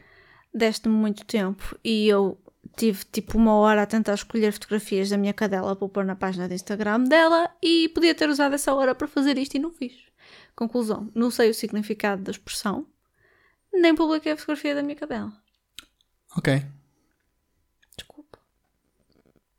[0.55, 2.39] Deste-me muito tempo e eu
[2.77, 6.47] tive tipo uma hora a tentar escolher fotografias da minha cadela para pôr na página
[6.47, 9.93] de Instagram dela e podia ter usado essa hora para fazer isto e não fiz.
[10.55, 12.87] Conclusão, não sei o significado da expressão,
[13.73, 15.31] nem publiquei a fotografia da minha cadela.
[16.37, 16.65] Ok,
[17.97, 18.39] Desculpa.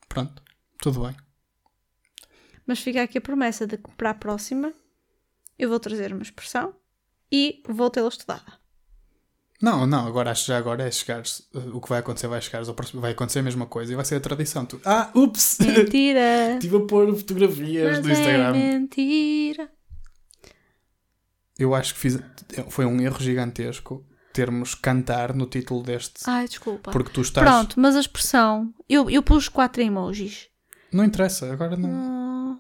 [0.09, 0.43] pronto.
[0.79, 1.17] Tudo bem.
[2.67, 4.73] Mas fica aqui a promessa de que para a próxima
[5.59, 6.75] eu vou trazer uma expressão
[7.31, 8.59] e vou tê-la estudada.
[9.61, 11.23] Não, não, agora acho que já agora é chegar.
[11.73, 12.63] O que vai acontecer vai chegar.
[12.95, 14.67] Vai acontecer a mesma coisa e vai ser a tradição.
[14.67, 15.59] Tu, ah, ups!
[15.61, 16.53] Mentira!
[16.61, 18.53] Estive a pôr fotografias Mas do é Instagram.
[18.53, 19.71] mentira!
[21.59, 22.19] Eu acho que fiz,
[22.69, 26.21] foi um erro gigantesco termos cantar no título deste.
[26.27, 26.91] Ai, desculpa.
[26.91, 27.47] Porque tu estás.
[27.49, 28.75] Pronto, mas a expressão.
[28.87, 30.49] Eu, eu pus quatro emojis.
[30.93, 31.89] Não interessa, agora não.
[31.89, 32.59] Hum,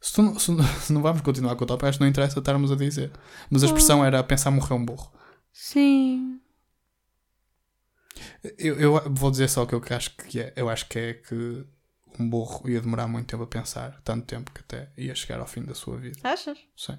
[0.00, 0.52] Se, tu se
[0.86, 3.10] se não vamos continuar com o top, acho que não interessa estarmos a dizer.
[3.50, 5.10] Mas a expressão era pensar morrer um burro.
[5.62, 6.40] Sim.
[8.58, 10.52] Eu, eu vou dizer só o que eu acho que é.
[10.56, 11.64] Eu acho que é que
[12.18, 15.46] um burro ia demorar muito tempo a pensar, tanto tempo que até ia chegar ao
[15.46, 16.18] fim da sua vida.
[16.22, 16.58] Achas?
[16.76, 16.98] Sim.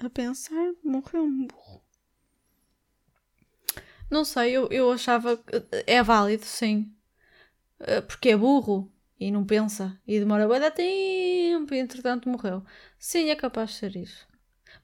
[0.00, 1.80] A pensar, morreu um burro.
[4.10, 6.92] Não sei, eu, eu achava que é válido, sim.
[7.80, 12.64] Eh, Porque é burro e não pensa e demora de tempo e entretanto morreu.
[12.98, 14.28] Sim, é capaz de ser isso.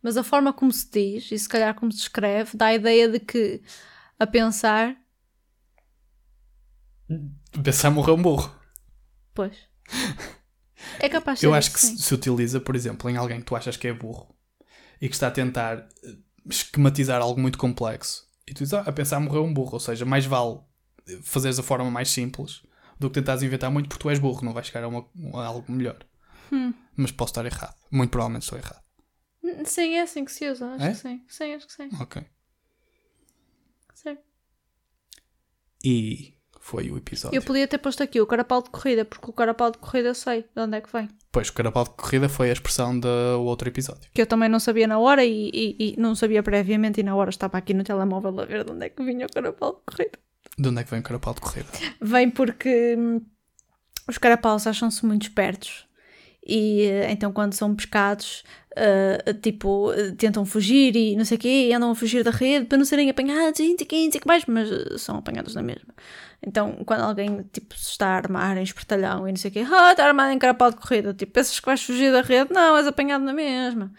[0.03, 3.09] Mas a forma como se diz e se calhar como se escreve dá a ideia
[3.09, 3.63] de que
[4.19, 4.97] a pensar,
[7.63, 8.55] Pensar morrer um burro.
[9.35, 9.57] pois.
[11.01, 11.97] É capaz de Eu acho que sim.
[11.97, 14.35] se, utiliza, por exemplo, em alguém que tu achas que é burro
[15.01, 16.17] e que está a tentar eh,
[16.49, 19.75] esquematizar algo muito complexo e tu dizes, ah, a pensar morreu um burro.
[19.75, 20.61] Ou seja, mais vale
[21.23, 22.63] fazeres a forma mais simples
[22.99, 25.47] do que tentares inventar muito porque tu és burro, não vais chegar a, uma- a
[25.47, 25.99] algo melhor.
[26.53, 26.73] Hum.
[26.97, 27.75] Mas posso estar errado.
[27.91, 28.83] Muito provavelmente estou errado.
[29.65, 30.91] Sim, é assim que se usa, acho É?
[30.91, 31.25] que sim.
[31.29, 31.89] Sim, acho que sim.
[32.01, 32.23] Ok.
[33.95, 34.17] sim.
[35.85, 37.37] E foi o episódio.
[37.37, 40.15] Eu podia ter posto aqui o carapau de corrida, porque o carapau de corrida eu
[40.15, 41.09] sei de onde é que vem.
[41.31, 43.09] Pois, o carapau de corrida foi a expressão do
[43.45, 44.11] outro episódio.
[44.13, 47.15] Que eu também não sabia na hora e, e- e não sabia previamente e na
[47.15, 49.95] hora estava aqui no telemóvel a ver de onde é que vinha o carapau de
[49.97, 50.19] corrida.
[50.59, 51.69] De onde é que vem o carapau de corrida?
[52.01, 53.21] Vem porque hum,
[54.09, 55.87] os carapaus acham-se muito espertos
[56.47, 58.45] e eh, então quando são pescados,
[58.77, 62.67] eh, tipo, tentam fugir e não sei o quê, e andam a fugir da rede
[62.67, 65.63] para não serem apanhados e não sei o que mais, mas eh, são apanhados na
[65.63, 65.93] mesma.
[66.47, 69.65] Então quando alguém tipo, se está a armar em espertalhão e não sei o quê,
[69.71, 72.53] ah, está armado em carapau de corrida, tipo, pensas que vais fugir da rede?
[72.53, 73.93] Não, és apanhado na mesma.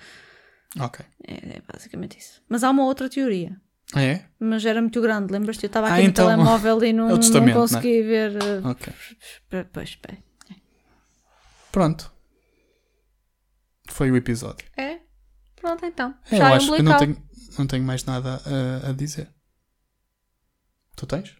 [0.80, 1.04] Ok.
[1.28, 2.42] É, é basicamente isso.
[2.48, 3.56] Mas há uma outra teoria.
[3.94, 4.26] Ah, é?
[4.40, 5.64] Mas era muito grande, lembras-te?
[5.64, 8.34] Eu estava Ah, aqui no então- telemóvel e É não, o não testamento, consegui ver.
[8.66, 8.94] Ok.
[9.74, 10.18] Pois, espera.
[11.72, 12.12] Pronto.
[13.88, 14.68] Foi o episódio.
[14.76, 15.00] É?
[15.56, 16.16] Pronto, então.
[16.32, 19.34] É, eu Já acho que não tenho, não tenho mais nada a, a dizer.
[20.96, 21.36] Tu tens?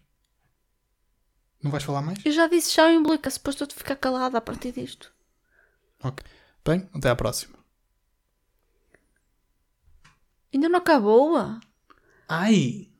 [1.62, 2.24] Não vais falar mais?
[2.24, 5.12] Eu já disse já em umbilical, suposto eu ficar calada a partir disto.
[6.02, 6.24] Ok.
[6.64, 7.58] Bem, até à próxima.
[10.52, 11.36] Ainda não acabou?
[12.28, 12.90] Ai!